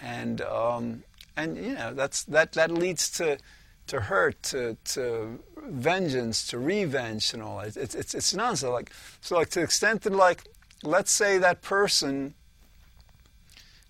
and, 0.00 0.40
um, 0.40 1.04
and 1.36 1.56
you 1.56 1.74
know, 1.74 1.94
that's, 1.94 2.24
that, 2.24 2.54
that 2.54 2.72
leads 2.72 3.08
to, 3.18 3.38
to 3.86 4.00
hurt, 4.00 4.42
to, 4.42 4.76
to 4.84 5.38
vengeance 5.68 6.46
to 6.48 6.58
revenge 6.58 7.32
and 7.34 7.42
all 7.42 7.58
that. 7.58 7.76
It's, 7.76 7.94
it's, 7.94 8.14
it's 8.14 8.34
nonsense. 8.34 8.72
Like, 8.72 8.90
so 9.20 9.36
like 9.36 9.50
to 9.50 9.60
the 9.60 9.64
extent 9.64 10.02
that 10.02 10.12
like, 10.12 10.42
let's 10.86 11.10
say 11.10 11.38
that 11.38 11.62
person 11.62 12.34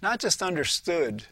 not 0.02 0.20
just 0.20 0.42
understood, 0.42 1.24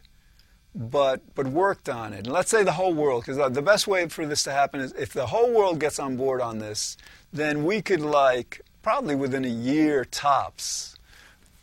but 0.75 1.35
but 1.35 1.47
worked 1.47 1.87
on 1.87 2.13
it. 2.13 2.25
And 2.25 2.31
let's 2.31 2.49
say 2.49 2.63
the 2.63 2.73
whole 2.73 2.93
world, 2.93 3.25
because 3.25 3.53
the 3.53 3.61
best 3.61 3.87
way 3.87 4.07
for 4.09 4.25
this 4.25 4.43
to 4.43 4.51
happen 4.51 4.81
is 4.81 4.93
if 4.93 5.13
the 5.13 5.27
whole 5.27 5.51
world 5.51 5.79
gets 5.79 5.99
on 5.99 6.17
board 6.17 6.41
on 6.41 6.59
this, 6.59 6.97
then 7.31 7.63
we 7.63 7.81
could 7.81 8.01
like 8.01 8.61
probably 8.81 9.15
within 9.15 9.45
a 9.45 9.49
year 9.49 10.05
tops 10.05 10.97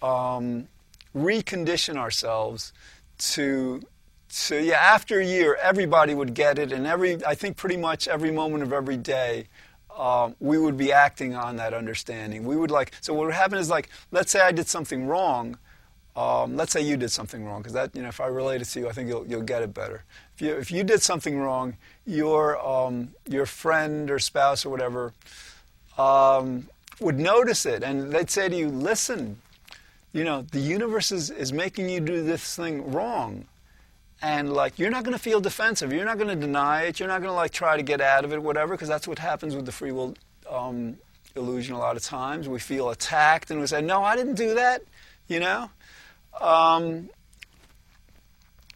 um, 0.03 0.69
recondition 1.15 1.97
ourselves 1.97 2.73
to 3.19 3.83
so 4.33 4.57
yeah, 4.57 4.77
after 4.77 5.19
a 5.19 5.27
year, 5.27 5.59
everybody 5.61 6.15
would 6.15 6.35
get 6.35 6.59
it, 6.59 6.71
and 6.71 6.87
every 6.87 7.25
I 7.27 7.35
think 7.35 7.57
pretty 7.57 7.77
much 7.77 8.07
every 8.07 8.31
moment 8.31 8.63
of 8.63 8.73
every 8.73 8.97
day, 8.97 9.49
um, 9.97 10.35
we 10.41 10.59
would 10.59 10.77
be 10.77 10.93
acting 10.93 11.35
on 11.35 11.57
that 11.57 11.75
understanding. 11.75 12.45
We 12.45 12.57
would 12.57 12.71
like 12.71 12.93
so 13.01 13.15
what 13.15 13.27
would 13.27 13.35
happen 13.35 13.59
is 13.59 13.69
like 13.69 13.89
let's 14.11 14.31
say 14.31 14.41
I 14.41 14.53
did 14.53 14.69
something 14.69 15.07
wrong. 15.07 15.59
Um, 16.17 16.57
let's 16.57 16.73
say 16.73 16.83
you 16.83 16.97
did 16.97 17.11
something 17.11 17.45
wrong, 17.45 17.61
because 17.61 17.73
that 17.75 17.95
you 17.95 18.03
know 18.03 18.09
if 18.09 18.21
I 18.21 18.27
relate 18.27 18.61
it 18.61 18.67
to 18.67 18.81
you, 18.81 18.89
I 18.89 18.93
think 18.93 19.09
you'll 19.09 19.27
you'll 19.27 19.43
get 19.43 19.63
it 19.63 19.73
better. 19.73 20.05
If 20.35 20.43
you 20.43 20.57
if 20.57 20.71
you 20.71 20.85
did 20.85 21.03
something 21.03 21.39
wrong, 21.39 21.77
your 22.05 22.59
um, 22.67 23.15
your 23.29 23.47
friend 23.47 24.11
or 24.11 24.19
spouse 24.19 24.67
or 24.67 24.71
whatever 24.71 25.13
um, 25.97 26.69
would 26.99 27.19
notice 27.19 27.65
it, 27.65 27.83
and 27.83 28.13
they'd 28.13 28.31
say 28.31 28.49
to 28.49 28.57
you, 28.57 28.69
"Listen, 28.69 29.41
you 30.13 30.25
know 30.25 30.43
the 30.43 30.61
universe 30.61 31.13
is, 31.13 31.31
is 31.31 31.53
making 31.53 31.89
you 31.89 32.01
do 32.01 32.23
this 32.25 32.57
thing 32.57 32.91
wrong." 32.93 33.47
And 34.23 34.53
like 34.53 34.79
you're 34.79 34.91
not 34.91 35.05
going 35.05 35.17
to 35.17 35.23
feel 35.23 35.41
defensive. 35.41 35.93
You're 35.93 36.05
not 36.05 36.19
going 36.19 36.29
to 36.29 36.37
deny 36.37 36.83
it. 36.83 37.01
You're 37.01 37.09
not 37.09 37.21
going 37.23 37.31
to 37.31 37.37
like 37.37 37.53
try 37.53 37.77
to 37.77 37.83
get 37.83 38.01
out 38.01 38.25
of 38.25 38.33
it 38.33 38.43
whatever 38.43 38.75
because 38.75 38.89
that's 38.89 39.09
what 39.09 39.19
happens 39.19 39.57
with 39.57 39.67
the 39.67 39.73
free 39.73 39.93
will 39.93 40.15
um, 40.49 40.97
illusion 41.37 41.75
a 41.75 41.79
lot 41.79 41.97
of 41.97 42.03
times. 42.03 42.49
We 42.49 42.59
feel 42.59 42.91
attacked 42.91 43.51
and 43.51 43.61
we 43.61 43.67
say 43.67 43.81
no 43.81 44.03
i 44.03 44.17
didn't 44.17 44.35
do 44.35 44.55
that 44.55 44.83
you 45.31 45.41
know? 45.41 45.71
Um, 46.41 47.09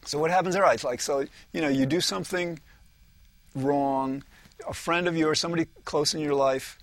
so 0.05 0.17
what 0.19 0.31
happens 0.31 0.55
all 0.55 0.61
right 0.61 0.83
like 0.83 1.01
so 1.01 1.25
you 1.51 1.61
know 1.61 1.67
you 1.67 1.85
do 1.85 2.01
something 2.01 2.59
wrong. 3.53 4.23
A 4.67 4.73
friend 4.73 5.07
of 5.07 5.15
yours 5.15 5.39
somebody 5.39 5.67
close 5.83 6.13
in 6.13 6.21
your 6.21 6.33
life 6.33 6.79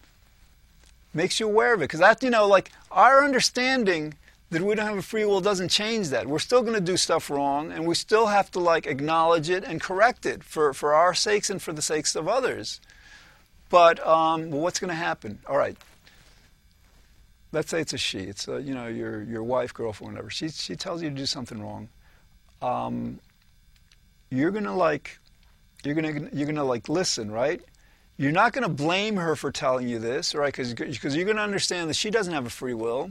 makes 1.14 1.40
you 1.40 1.46
aware 1.46 1.74
of 1.74 1.80
it 1.80 1.84
because 1.84 2.00
that 2.00 2.22
you 2.22 2.30
know 2.30 2.46
like 2.46 2.70
our 2.90 3.24
understanding 3.24 4.14
that 4.52 4.60
we 4.60 4.74
don't 4.74 4.86
have 4.86 4.98
a 4.98 5.02
free 5.02 5.24
will 5.24 5.40
doesn't 5.40 5.70
change 5.70 6.10
that. 6.10 6.26
We're 6.26 6.38
still 6.38 6.60
going 6.60 6.74
to 6.74 6.80
do 6.80 6.98
stuff 6.98 7.30
wrong, 7.30 7.72
and 7.72 7.86
we 7.86 7.94
still 7.94 8.26
have 8.26 8.50
to 8.50 8.60
like 8.60 8.86
acknowledge 8.86 9.48
it 9.48 9.64
and 9.64 9.80
correct 9.80 10.26
it 10.26 10.44
for, 10.44 10.74
for 10.74 10.92
our 10.92 11.14
sakes 11.14 11.48
and 11.48 11.60
for 11.60 11.72
the 11.72 11.80
sakes 11.80 12.14
of 12.14 12.28
others. 12.28 12.78
But 13.70 14.06
um, 14.06 14.50
well, 14.50 14.60
what's 14.60 14.78
going 14.78 14.90
to 14.90 14.94
happen? 14.94 15.38
All 15.48 15.56
right. 15.56 15.76
Let's 17.50 17.70
say 17.70 17.80
it's 17.80 17.94
a 17.94 17.98
she. 17.98 18.18
It's 18.18 18.46
a, 18.46 18.60
you 18.60 18.74
know 18.74 18.88
your 18.88 19.22
your 19.22 19.42
wife, 19.42 19.72
girlfriend, 19.74 20.14
whatever. 20.14 20.30
She 20.30 20.48
she 20.48 20.76
tells 20.76 21.02
you 21.02 21.08
to 21.10 21.16
do 21.16 21.26
something 21.26 21.62
wrong. 21.62 21.88
Um, 22.62 23.20
you're 24.30 24.50
gonna 24.50 24.74
like 24.74 25.18
you're 25.84 25.94
gonna 25.94 26.28
you're 26.32 26.46
gonna 26.46 26.64
like 26.64 26.88
listen, 26.88 27.30
right? 27.30 27.60
You're 28.16 28.32
not 28.32 28.54
gonna 28.54 28.70
blame 28.70 29.16
her 29.16 29.36
for 29.36 29.52
telling 29.52 29.86
you 29.86 29.98
this, 29.98 30.34
right? 30.34 30.54
Because 30.54 31.14
you're 31.14 31.26
gonna 31.26 31.42
understand 31.42 31.90
that 31.90 31.94
she 31.94 32.10
doesn't 32.10 32.32
have 32.32 32.46
a 32.46 32.50
free 32.50 32.72
will 32.72 33.10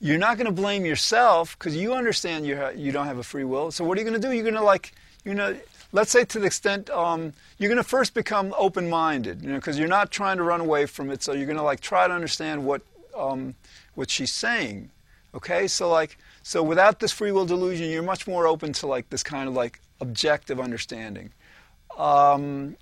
you're 0.00 0.18
not 0.18 0.36
going 0.36 0.46
to 0.46 0.52
blame 0.52 0.84
yourself 0.84 1.58
because 1.58 1.76
you 1.76 1.94
understand 1.94 2.46
you, 2.46 2.56
ha- 2.56 2.72
you 2.74 2.92
don't 2.92 3.06
have 3.06 3.18
a 3.18 3.22
free 3.22 3.44
will. 3.44 3.70
So 3.70 3.84
what 3.84 3.96
are 3.96 4.00
you 4.00 4.08
going 4.08 4.20
to 4.20 4.28
do? 4.28 4.34
You're 4.34 4.42
going 4.42 4.54
to 4.54 4.62
like, 4.62 4.92
you 5.24 5.34
know, 5.34 5.56
let's 5.92 6.10
say 6.10 6.24
to 6.24 6.38
the 6.38 6.46
extent 6.46 6.90
um, 6.90 7.32
you're 7.58 7.70
going 7.70 7.82
to 7.82 7.88
first 7.88 8.12
become 8.12 8.54
open-minded, 8.58 9.42
you 9.42 9.48
know, 9.48 9.56
because 9.56 9.78
you're 9.78 9.88
not 9.88 10.10
trying 10.10 10.36
to 10.36 10.42
run 10.42 10.60
away 10.60 10.86
from 10.86 11.10
it. 11.10 11.22
So 11.22 11.32
you're 11.32 11.46
going 11.46 11.56
to 11.56 11.62
like 11.62 11.80
try 11.80 12.06
to 12.06 12.12
understand 12.14 12.64
what 12.64 12.82
um, 13.16 13.54
what 13.94 14.10
she's 14.10 14.32
saying. 14.32 14.90
Okay, 15.34 15.66
so 15.66 15.90
like, 15.90 16.18
so 16.42 16.62
without 16.62 17.00
this 17.00 17.12
free 17.12 17.32
will 17.32 17.46
delusion, 17.46 17.90
you're 17.90 18.02
much 18.02 18.26
more 18.26 18.46
open 18.46 18.72
to 18.74 18.86
like 18.86 19.08
this 19.08 19.22
kind 19.22 19.48
of 19.48 19.54
like 19.54 19.80
objective 20.00 20.60
understanding. 20.60 21.30
Um, 21.96 22.76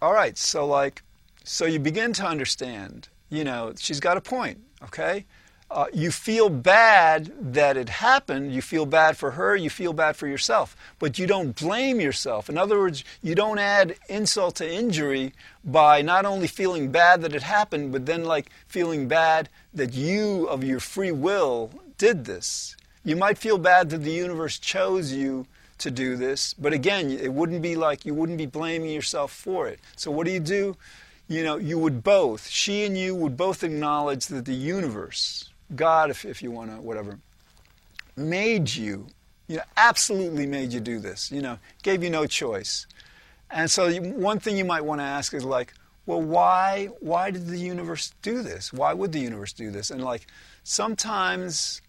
all 0.00 0.14
right, 0.14 0.36
so 0.38 0.66
like, 0.66 1.02
so 1.44 1.66
you 1.66 1.78
begin 1.78 2.14
to 2.14 2.26
understand. 2.26 3.08
You 3.28 3.44
know, 3.44 3.74
she's 3.76 4.00
got 4.00 4.16
a 4.16 4.22
point. 4.22 4.58
Okay 4.84 5.26
uh, 5.70 5.86
you 5.92 6.10
feel 6.10 6.48
bad 6.48 7.32
that 7.52 7.76
it 7.76 7.88
happened. 7.88 8.54
You 8.54 8.62
feel 8.62 8.86
bad 8.86 9.16
for 9.16 9.32
her. 9.32 9.54
You 9.54 9.68
feel 9.68 9.92
bad 9.92 10.16
for 10.16 10.26
yourself. 10.26 10.76
But 10.98 11.18
you 11.18 11.26
don't 11.26 11.54
blame 11.54 12.00
yourself. 12.00 12.48
In 12.48 12.56
other 12.56 12.78
words, 12.78 13.04
you 13.22 13.34
don't 13.34 13.58
add 13.58 13.96
insult 14.08 14.56
to 14.56 14.70
injury 14.70 15.34
by 15.64 16.00
not 16.00 16.24
only 16.24 16.46
feeling 16.46 16.90
bad 16.90 17.20
that 17.22 17.34
it 17.34 17.42
happened, 17.42 17.92
but 17.92 18.06
then 18.06 18.24
like 18.24 18.50
feeling 18.66 19.08
bad 19.08 19.48
that 19.74 19.92
you, 19.92 20.46
of 20.46 20.64
your 20.64 20.80
free 20.80 21.12
will, 21.12 21.70
did 21.98 22.24
this. 22.24 22.76
You 23.04 23.16
might 23.16 23.38
feel 23.38 23.58
bad 23.58 23.90
that 23.90 23.98
the 23.98 24.12
universe 24.12 24.58
chose 24.58 25.12
you 25.12 25.46
to 25.78 25.90
do 25.90 26.16
this, 26.16 26.54
but 26.54 26.72
again, 26.72 27.10
it 27.10 27.32
wouldn't 27.32 27.62
be 27.62 27.76
like 27.76 28.04
you 28.04 28.12
wouldn't 28.12 28.38
be 28.38 28.46
blaming 28.46 28.90
yourself 28.90 29.32
for 29.32 29.68
it. 29.68 29.78
So 29.96 30.10
what 30.10 30.26
do 30.26 30.32
you 30.32 30.40
do? 30.40 30.76
You 31.28 31.44
know, 31.44 31.56
you 31.56 31.78
would 31.78 32.02
both, 32.02 32.48
she 32.48 32.84
and 32.84 32.98
you 32.98 33.14
would 33.14 33.36
both 33.36 33.62
acknowledge 33.62 34.26
that 34.26 34.44
the 34.44 34.54
universe, 34.54 35.47
God, 35.74 36.10
if, 36.10 36.24
if 36.24 36.42
you 36.42 36.50
want 36.50 36.70
to, 36.70 36.80
whatever, 36.80 37.18
made 38.16 38.74
you, 38.74 39.06
you 39.46 39.56
know, 39.56 39.62
absolutely 39.76 40.46
made 40.46 40.72
you 40.72 40.80
do 40.80 40.98
this, 40.98 41.30
you 41.30 41.42
know, 41.42 41.58
gave 41.82 42.02
you 42.02 42.10
no 42.10 42.26
choice. 42.26 42.86
And 43.50 43.70
so 43.70 43.92
one 44.00 44.38
thing 44.38 44.56
you 44.56 44.64
might 44.64 44.84
want 44.84 45.00
to 45.00 45.04
ask 45.04 45.32
is 45.34 45.44
like, 45.44 45.72
well, 46.06 46.20
why, 46.20 46.88
why 47.00 47.30
did 47.30 47.46
the 47.46 47.58
universe 47.58 48.12
do 48.22 48.42
this? 48.42 48.72
Why 48.72 48.92
would 48.94 49.12
the 49.12 49.20
universe 49.20 49.52
do 49.52 49.70
this? 49.70 49.90
And 49.90 50.02
like, 50.02 50.26
sometimes 50.64 51.82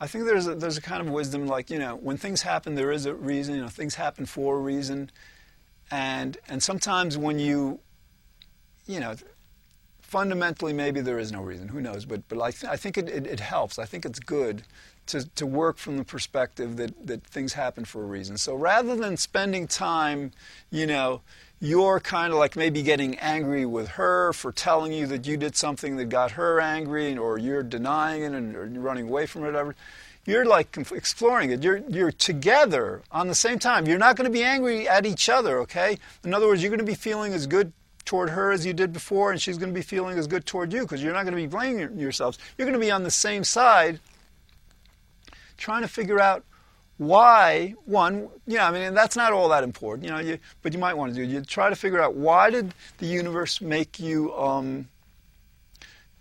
I 0.00 0.06
think 0.06 0.24
there's 0.24 0.46
a, 0.46 0.54
there's 0.54 0.76
a 0.76 0.82
kind 0.82 1.00
of 1.00 1.08
wisdom 1.08 1.46
like, 1.46 1.70
you 1.70 1.78
know, 1.78 1.96
when 1.96 2.16
things 2.16 2.42
happen, 2.42 2.74
there 2.74 2.92
is 2.92 3.06
a 3.06 3.14
reason, 3.14 3.54
you 3.54 3.62
know, 3.62 3.68
things 3.68 3.94
happen 3.94 4.26
for 4.26 4.56
a 4.56 4.58
reason. 4.58 5.10
And, 5.90 6.36
and 6.48 6.62
sometimes 6.62 7.16
when 7.16 7.38
you, 7.38 7.78
you 8.86 9.00
know, 9.00 9.14
fundamentally, 10.14 10.72
maybe 10.72 11.00
there 11.00 11.18
is 11.18 11.32
no 11.32 11.42
reason. 11.42 11.66
Who 11.66 11.80
knows? 11.80 12.04
But, 12.04 12.28
but 12.28 12.40
I, 12.40 12.52
th- 12.52 12.70
I 12.72 12.76
think 12.76 12.96
it, 12.96 13.08
it, 13.08 13.26
it, 13.26 13.40
helps. 13.40 13.80
I 13.80 13.84
think 13.84 14.06
it's 14.06 14.20
good 14.20 14.62
to, 15.06 15.28
to 15.30 15.44
work 15.44 15.76
from 15.76 15.96
the 15.96 16.04
perspective 16.04 16.76
that, 16.76 17.08
that 17.08 17.26
things 17.26 17.54
happen 17.54 17.84
for 17.84 18.00
a 18.00 18.06
reason. 18.06 18.38
So 18.38 18.54
rather 18.54 18.94
than 18.94 19.16
spending 19.16 19.66
time, 19.66 20.30
you 20.70 20.86
know, 20.86 21.22
you're 21.58 21.98
kind 21.98 22.32
of 22.32 22.38
like 22.38 22.54
maybe 22.54 22.80
getting 22.80 23.18
angry 23.18 23.66
with 23.66 23.88
her 23.88 24.32
for 24.32 24.52
telling 24.52 24.92
you 24.92 25.08
that 25.08 25.26
you 25.26 25.36
did 25.36 25.56
something 25.56 25.96
that 25.96 26.10
got 26.10 26.30
her 26.32 26.60
angry, 26.60 27.18
or 27.18 27.36
you're 27.36 27.64
denying 27.64 28.22
it 28.22 28.34
and 28.34 28.54
or 28.54 28.66
you're 28.66 28.82
running 28.82 29.08
away 29.08 29.26
from 29.26 29.42
it, 29.42 29.46
whatever. 29.46 29.74
You're 30.26 30.44
like 30.44 30.76
exploring 30.92 31.50
it. 31.50 31.64
You're, 31.64 31.78
you're 31.88 32.12
together 32.12 33.02
on 33.10 33.26
the 33.26 33.34
same 33.34 33.58
time. 33.58 33.88
You're 33.88 33.98
not 33.98 34.14
going 34.14 34.30
to 34.30 34.32
be 34.32 34.44
angry 34.44 34.88
at 34.88 35.06
each 35.06 35.28
other, 35.28 35.58
okay? 35.62 35.98
In 36.22 36.32
other 36.32 36.46
words, 36.46 36.62
you're 36.62 36.70
going 36.70 36.78
to 36.78 36.84
be 36.84 36.94
feeling 36.94 37.32
as 37.32 37.48
good 37.48 37.72
toward 38.04 38.30
her 38.30 38.52
as 38.52 38.66
you 38.66 38.72
did 38.72 38.92
before, 38.92 39.30
and 39.32 39.40
she's 39.40 39.58
going 39.58 39.72
to 39.72 39.74
be 39.74 39.82
feeling 39.82 40.18
as 40.18 40.26
good 40.26 40.46
toward 40.46 40.72
you 40.72 40.82
because 40.82 41.02
you're 41.02 41.14
not 41.14 41.22
going 41.22 41.34
to 41.34 41.40
be 41.40 41.46
blaming 41.46 41.98
yourselves. 41.98 42.38
You're 42.56 42.66
going 42.66 42.78
to 42.78 42.84
be 42.84 42.90
on 42.90 43.02
the 43.02 43.10
same 43.10 43.44
side 43.44 44.00
trying 45.56 45.82
to 45.82 45.88
figure 45.88 46.20
out 46.20 46.44
why 46.96 47.74
one 47.86 48.28
you 48.46 48.56
know 48.56 48.64
i 48.64 48.70
mean 48.70 48.94
that's 48.94 49.16
not 49.16 49.32
all 49.32 49.48
that 49.48 49.64
important 49.64 50.04
you 50.04 50.12
know 50.12 50.20
you, 50.20 50.38
but 50.62 50.72
you 50.72 50.78
might 50.78 50.94
want 50.94 51.12
to 51.12 51.24
do 51.24 51.28
you 51.28 51.40
try 51.40 51.68
to 51.68 51.74
figure 51.74 52.00
out 52.00 52.14
why 52.14 52.50
did 52.50 52.72
the 52.98 53.06
universe 53.06 53.60
make 53.60 53.98
you 53.98 54.32
um, 54.36 54.88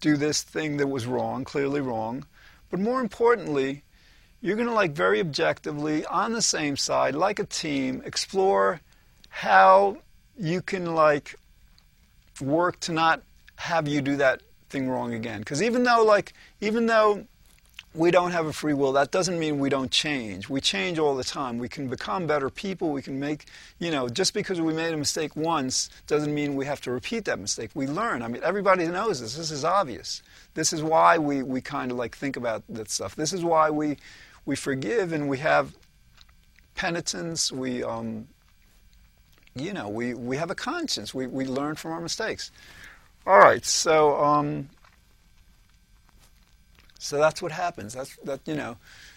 do 0.02 0.18
this 0.18 0.42
thing 0.42 0.78
that 0.78 0.88
was 0.88 1.06
wrong 1.06 1.44
clearly 1.44 1.80
wrong 1.80 2.26
but 2.72 2.80
more 2.80 3.02
importantly 3.02 3.84
you're 4.42 4.56
going 4.56 4.68
to 4.68 4.74
like 4.74 4.92
very 4.94 5.20
objectively 5.20 6.06
on 6.08 6.34
the 6.34 6.42
same 6.42 6.76
side 6.76 7.14
like 7.14 7.38
a 7.38 7.46
team 7.46 8.02
explore 8.04 8.82
how 9.30 9.96
you 10.38 10.60
can 10.60 10.96
like 10.96 11.36
work 12.42 12.80
to 12.82 12.92
not 12.92 13.22
have 13.56 13.88
you 13.88 14.02
do 14.02 14.18
that 14.18 14.42
thing 14.70 14.90
wrong 14.90 15.14
again. 15.14 15.40
Because 15.40 15.62
even 15.62 15.84
though, 15.84 16.04
like, 16.04 16.34
even 16.62 16.86
though 16.86 17.26
we 17.96 18.10
don't 18.10 18.32
have 18.32 18.48
a 18.48 18.54
free 18.54 18.74
will, 18.74 18.92
that 18.94 19.12
doesn't 19.12 19.38
mean 19.38 19.60
we 19.60 19.70
don't 19.70 19.92
change. 19.92 20.50
We 20.50 20.60
change 20.60 20.98
all 20.98 21.16
the 21.16 21.24
time. 21.24 21.60
We 21.60 21.70
can 21.70 21.88
become 21.88 22.26
better 22.26 22.50
people. 22.50 22.90
We 22.90 23.04
can 23.04 23.20
make, 23.20 23.46
you 23.78 23.92
know, 23.92 24.10
just 24.10 24.34
because 24.34 24.60
we 24.60 24.74
made 24.74 24.94
a 24.94 24.98
mistake 24.98 25.36
once 25.36 25.90
doesn't 26.08 26.34
mean 26.34 26.56
we 26.56 26.66
have 26.66 26.82
to 26.82 26.92
repeat 26.92 27.26
that 27.26 27.40
mistake. 27.40 27.70
We 27.76 27.86
learn. 27.86 28.24
I 28.24 28.28
mean, 28.28 28.42
everybody 28.44 28.88
knows 28.88 29.22
this. 29.22 29.36
This 29.36 29.52
is 29.52 29.64
obvious. 29.64 30.24
This 30.56 30.74
is 30.74 30.82
why 30.82 31.20
we, 31.20 31.44
we 31.44 31.62
kind 31.62 31.92
of 31.92 31.98
like 31.98 32.16
think 32.16 32.36
about 32.36 32.64
that 32.70 32.90
stuff. 32.90 33.16
This 33.16 33.32
is 33.32 33.44
why 33.44 33.70
we, 33.70 33.98
we 34.46 34.56
forgive 34.56 35.14
and 35.14 35.30
we 35.30 35.38
have 35.38 35.76
penitence. 36.74 37.52
We, 37.52 37.84
um, 37.84 38.28
you 39.56 39.74
know, 39.74 39.88
we, 39.90 40.14
we 40.14 40.38
have 40.38 40.52
a 40.52 40.56
conscience. 40.56 41.14
We, 41.14 41.28
we 41.28 41.46
learn 41.46 41.76
from 41.76 41.92
our 41.92 42.02
mistakes. 42.02 42.52
All 43.26 43.40
right, 43.40 43.64
so 43.64 44.22
um, 44.22 44.70
so 47.00 47.18
that's 47.18 47.42
what 47.42 47.52
happens. 47.52 47.94
That's 47.94 48.18
that 48.26 48.42
you 48.46 48.56
know, 48.56 48.76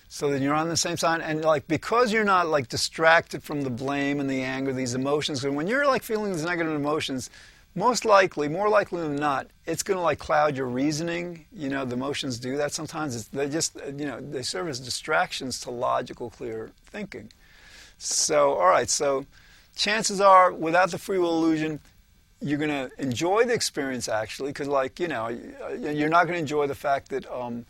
so 0.09 0.31
that 0.31 0.41
you're 0.41 0.55
on 0.55 0.69
the 0.69 0.77
same 0.77 0.97
side, 0.97 1.21
and 1.23 1.45
like 1.45 1.67
because 1.67 2.13
you're 2.13 2.25
not 2.25 2.47
like 2.47 2.69
distracted 2.69 3.43
from 3.43 3.63
the 3.63 3.71
blame 3.71 4.21
and 4.21 4.31
the 4.31 4.43
anger, 4.43 4.73
these 4.73 4.95
emotions. 4.95 5.45
And 5.45 5.57
when 5.57 5.67
you're 5.67 5.87
like 5.87 6.05
feeling 6.05 6.33
these 6.33 6.45
negative 6.45 6.73
emotions, 6.73 7.31
most 7.75 8.05
likely, 8.05 8.49
more 8.49 8.69
likely 8.69 9.03
than 9.03 9.17
not, 9.17 9.49
it's 9.67 9.83
going 9.83 9.99
to 9.99 10.03
like 10.03 10.19
cloud 10.19 10.57
your 10.57 10.67
reasoning. 10.67 11.45
You 11.53 11.69
know, 11.69 11.85
the 11.85 11.95
emotions 11.95 12.39
do 12.39 12.57
that 12.57 12.73
sometimes. 12.73 13.15
It's, 13.15 13.29
they 13.29 13.49
just, 13.49 13.77
you 13.87 14.07
know, 14.07 14.21
they 14.21 14.43
serve 14.43 14.69
as 14.69 14.81
distractions 14.81 15.61
to 15.61 15.71
logical, 15.71 16.31
clear 16.31 16.71
thinking. 16.87 17.31
So, 17.99 18.55
all 18.55 18.69
right, 18.69 18.89
so 18.89 19.27
chances 19.77 20.21
are, 20.21 20.53
without 20.53 20.91
the 20.91 20.99
free 20.99 21.19
will 21.19 21.37
illusion, 21.39 21.79
you're 22.41 22.59
going 22.59 22.71
to 22.71 22.91
enjoy 23.01 23.45
the 23.45 23.55
experience 23.55 24.09
actually, 24.09 24.51
because 24.51 24.69
like 24.69 24.99
you 24.99 25.09
know, 25.09 25.29
you're 25.29 26.09
not 26.09 26.25
going 26.25 26.35
to 26.35 26.41
enjoy 26.41 26.67
the 26.67 26.75
fact 26.75 27.11
that 27.11 27.31
um, 27.31 27.65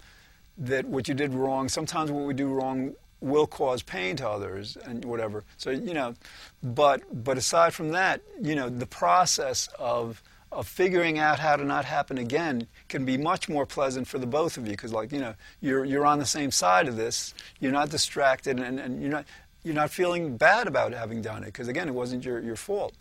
that 0.58 0.86
what 0.86 1.08
you 1.08 1.14
did 1.14 1.34
wrong. 1.34 1.68
Sometimes 1.68 2.10
what 2.10 2.24
we 2.24 2.34
do 2.34 2.48
wrong 2.48 2.94
will 3.20 3.46
cause 3.46 3.82
pain 3.82 4.16
to 4.16 4.28
others 4.28 4.76
and 4.84 5.04
whatever. 5.04 5.44
So 5.56 5.70
you 5.70 5.94
know, 5.94 6.14
but 6.62 7.02
but 7.24 7.36
aside 7.36 7.74
from 7.74 7.90
that, 7.90 8.22
you 8.40 8.54
know, 8.54 8.68
the 8.68 8.86
process 8.86 9.68
of 9.78 10.22
of 10.52 10.66
figuring 10.66 11.18
out 11.18 11.38
how 11.38 11.56
to 11.56 11.64
not 11.64 11.84
happen 11.84 12.18
again 12.18 12.66
can 12.88 13.04
be 13.04 13.18
much 13.18 13.48
more 13.48 13.66
pleasant 13.66 14.06
for 14.06 14.18
the 14.18 14.26
both 14.26 14.56
of 14.56 14.64
you 14.64 14.72
because 14.72 14.92
like 14.92 15.12
you 15.12 15.20
know 15.20 15.34
you're 15.60 15.84
you're 15.84 16.06
on 16.06 16.18
the 16.18 16.26
same 16.26 16.50
side 16.50 16.88
of 16.88 16.96
this. 16.96 17.34
You're 17.60 17.72
not 17.72 17.90
distracted 17.90 18.58
and, 18.58 18.80
and 18.80 19.00
you're 19.00 19.10
not 19.10 19.26
you're 19.66 19.74
not 19.74 19.90
feeling 19.90 20.36
bad 20.36 20.68
about 20.68 20.92
having 20.92 21.20
done 21.20 21.42
it 21.42 21.46
because 21.46 21.66
again 21.66 21.88
it 21.88 21.94
wasn't 21.94 22.24
your 22.24 22.38
your 22.40 22.56
fault. 22.56 22.94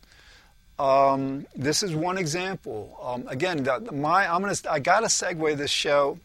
Um, 0.80 1.46
this 1.56 1.84
is 1.84 1.96
one 1.96 2.18
example. 2.18 2.98
Um, 3.02 3.26
again, 3.28 3.64
the, 3.64 3.92
my 3.94 4.28
I'm 4.28 4.42
gonna 4.42 4.56
I 4.70 4.80
gotta 4.80 5.06
segue 5.06 5.56
this 5.58 5.70
show 5.70 6.18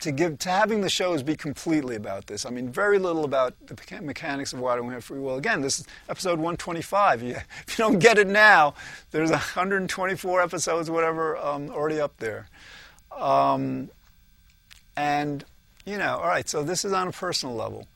to 0.00 0.10
give 0.10 0.36
to 0.40 0.50
having 0.50 0.80
the 0.80 0.88
shows 0.88 1.22
be 1.22 1.36
completely 1.36 1.94
about 1.94 2.26
this. 2.26 2.44
I 2.44 2.50
mean, 2.50 2.70
very 2.70 2.98
little 2.98 3.24
about 3.24 3.54
the 3.66 4.02
mechanics 4.02 4.52
of 4.52 4.58
why 4.58 4.74
don't 4.74 4.88
we 4.88 4.94
have 4.94 5.04
free 5.04 5.20
will. 5.20 5.36
Again, 5.36 5.60
this 5.60 5.78
is 5.78 5.86
episode 6.08 6.40
125. 6.40 7.22
You, 7.22 7.30
if 7.66 7.78
you 7.78 7.84
don't 7.84 8.00
get 8.00 8.18
it 8.18 8.26
now, 8.26 8.74
there's 9.12 9.30
124 9.30 10.42
episodes, 10.42 10.90
whatever, 10.90 11.36
um, 11.36 11.70
already 11.70 12.00
up 12.00 12.16
there. 12.18 12.48
Um, 13.16 13.90
and 14.96 15.44
you 15.86 15.98
know, 15.98 16.16
all 16.16 16.28
right. 16.28 16.48
So 16.48 16.64
this 16.64 16.84
is 16.84 16.92
on 16.92 17.06
a 17.06 17.12
personal 17.12 17.54
level. 17.54 17.86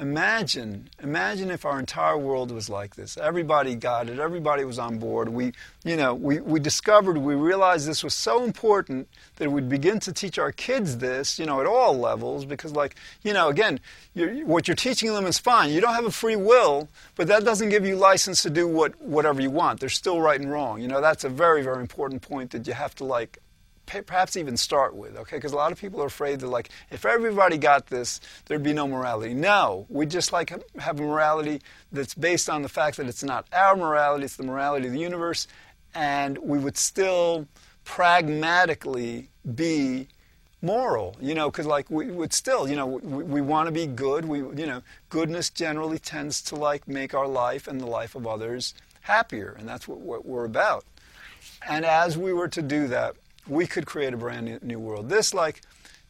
Imagine, 0.00 0.88
imagine 1.02 1.50
if 1.50 1.66
our 1.66 1.78
entire 1.78 2.16
world 2.16 2.50
was 2.50 2.70
like 2.70 2.96
this. 2.96 3.18
Everybody 3.18 3.74
got 3.74 4.08
it. 4.08 4.18
Everybody 4.18 4.64
was 4.64 4.78
on 4.78 4.98
board. 4.98 5.28
We, 5.28 5.52
you 5.84 5.94
know, 5.94 6.14
we, 6.14 6.40
we 6.40 6.58
discovered, 6.58 7.18
we 7.18 7.34
realized 7.34 7.86
this 7.86 8.02
was 8.02 8.14
so 8.14 8.42
important 8.42 9.08
that 9.36 9.52
we'd 9.52 9.68
begin 9.68 10.00
to 10.00 10.12
teach 10.12 10.38
our 10.38 10.52
kids 10.52 10.96
this, 10.96 11.38
you 11.38 11.44
know, 11.44 11.60
at 11.60 11.66
all 11.66 11.98
levels. 11.98 12.46
Because, 12.46 12.72
like, 12.72 12.96
you 13.22 13.34
know, 13.34 13.50
again, 13.50 13.78
you're, 14.14 14.46
what 14.46 14.66
you're 14.66 14.74
teaching 14.74 15.12
them 15.12 15.26
is 15.26 15.38
fine. 15.38 15.70
You 15.70 15.82
don't 15.82 15.92
have 15.92 16.06
a 16.06 16.10
free 16.10 16.36
will, 16.36 16.88
but 17.14 17.26
that 17.26 17.44
doesn't 17.44 17.68
give 17.68 17.84
you 17.84 17.96
license 17.96 18.42
to 18.44 18.48
do 18.48 18.66
what, 18.66 18.98
whatever 19.02 19.42
you 19.42 19.50
want. 19.50 19.80
There's 19.80 19.94
still 19.94 20.18
right 20.18 20.40
and 20.40 20.50
wrong. 20.50 20.80
You 20.80 20.88
know, 20.88 21.02
that's 21.02 21.24
a 21.24 21.28
very, 21.28 21.60
very 21.60 21.82
important 21.82 22.22
point 22.22 22.52
that 22.52 22.66
you 22.66 22.72
have 22.72 22.94
to 22.94 23.04
like 23.04 23.38
perhaps 24.06 24.36
even 24.36 24.56
start 24.56 24.94
with, 24.94 25.16
okay? 25.16 25.36
Because 25.36 25.52
a 25.52 25.56
lot 25.56 25.72
of 25.72 25.80
people 25.80 26.02
are 26.02 26.06
afraid 26.06 26.40
that, 26.40 26.48
like, 26.48 26.70
if 26.90 27.04
everybody 27.04 27.58
got 27.58 27.86
this, 27.86 28.20
there'd 28.46 28.62
be 28.62 28.72
no 28.72 28.86
morality. 28.86 29.34
No, 29.34 29.86
we 29.88 30.06
just 30.06 30.32
like 30.32 30.50
have 30.78 31.00
a 31.00 31.02
morality 31.02 31.60
that's 31.90 32.14
based 32.14 32.48
on 32.48 32.62
the 32.62 32.68
fact 32.68 32.96
that 32.98 33.06
it's 33.06 33.24
not 33.24 33.46
our 33.52 33.76
morality, 33.76 34.24
it's 34.24 34.36
the 34.36 34.44
morality 34.44 34.86
of 34.86 34.92
the 34.92 35.00
universe, 35.00 35.46
and 35.94 36.38
we 36.38 36.58
would 36.58 36.76
still 36.76 37.46
pragmatically 37.84 39.28
be 39.54 40.06
moral, 40.62 41.16
you 41.20 41.34
know, 41.34 41.50
because 41.50 41.66
like 41.66 41.90
we 41.90 42.10
would 42.10 42.32
still, 42.32 42.68
you 42.68 42.76
know, 42.76 42.86
we, 42.86 43.24
we 43.24 43.40
want 43.40 43.66
to 43.66 43.72
be 43.72 43.86
good. 43.86 44.24
We, 44.24 44.38
you 44.38 44.66
know, 44.66 44.82
goodness 45.08 45.50
generally 45.50 45.98
tends 45.98 46.42
to 46.42 46.56
like 46.56 46.86
make 46.86 47.14
our 47.14 47.26
life 47.26 47.66
and 47.66 47.80
the 47.80 47.86
life 47.86 48.14
of 48.14 48.26
others 48.26 48.74
happier, 49.00 49.56
and 49.58 49.68
that's 49.68 49.88
what, 49.88 49.98
what 49.98 50.26
we're 50.26 50.44
about. 50.44 50.84
And 51.66 51.84
as 51.84 52.16
we 52.16 52.32
were 52.32 52.48
to 52.48 52.62
do 52.62 52.86
that, 52.88 53.16
we 53.50 53.66
could 53.66 53.84
create 53.84 54.14
a 54.14 54.16
brand 54.16 54.62
new 54.62 54.78
world. 54.78 55.08
This, 55.08 55.34
like, 55.34 55.60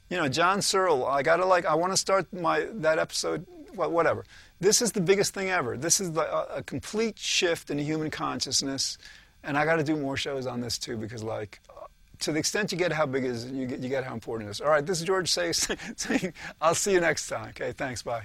you 0.08 0.16
know, 0.16 0.28
John 0.28 0.60
Searle, 0.62 1.06
I 1.06 1.22
gotta 1.22 1.44
like, 1.44 1.64
I 1.64 1.74
want 1.74 1.92
to 1.92 1.96
start 1.96 2.32
my 2.32 2.68
that 2.74 2.98
episode, 2.98 3.46
whatever. 3.74 4.24
This 4.60 4.82
is 4.82 4.92
the 4.92 5.00
biggest 5.00 5.32
thing 5.32 5.50
ever. 5.50 5.76
This 5.76 6.00
is 6.00 6.12
the, 6.12 6.22
a, 6.22 6.58
a 6.58 6.62
complete 6.62 7.18
shift 7.18 7.70
in 7.70 7.78
human 7.78 8.10
consciousness, 8.10 8.98
and 9.42 9.56
I 9.56 9.64
got 9.64 9.76
to 9.76 9.84
do 9.84 9.96
more 9.96 10.16
shows 10.16 10.46
on 10.46 10.60
this 10.60 10.76
too 10.78 10.96
because, 10.96 11.22
like, 11.22 11.60
to 12.20 12.32
the 12.32 12.38
extent 12.38 12.70
you 12.72 12.78
get 12.78 12.92
how 12.92 13.06
big 13.06 13.24
is 13.24 13.50
you 13.50 13.66
get, 13.66 13.80
you 13.80 13.88
get 13.88 14.04
how 14.04 14.12
important 14.12 14.48
it 14.48 14.52
is. 14.52 14.60
All 14.60 14.68
right, 14.68 14.84
this 14.84 15.00
is 15.00 15.06
George 15.06 15.30
saying, 15.96 16.34
I'll 16.60 16.74
see 16.74 16.92
you 16.92 17.00
next 17.00 17.26
time. 17.28 17.48
Okay, 17.50 17.72
thanks. 17.72 18.02
Bye. 18.02 18.24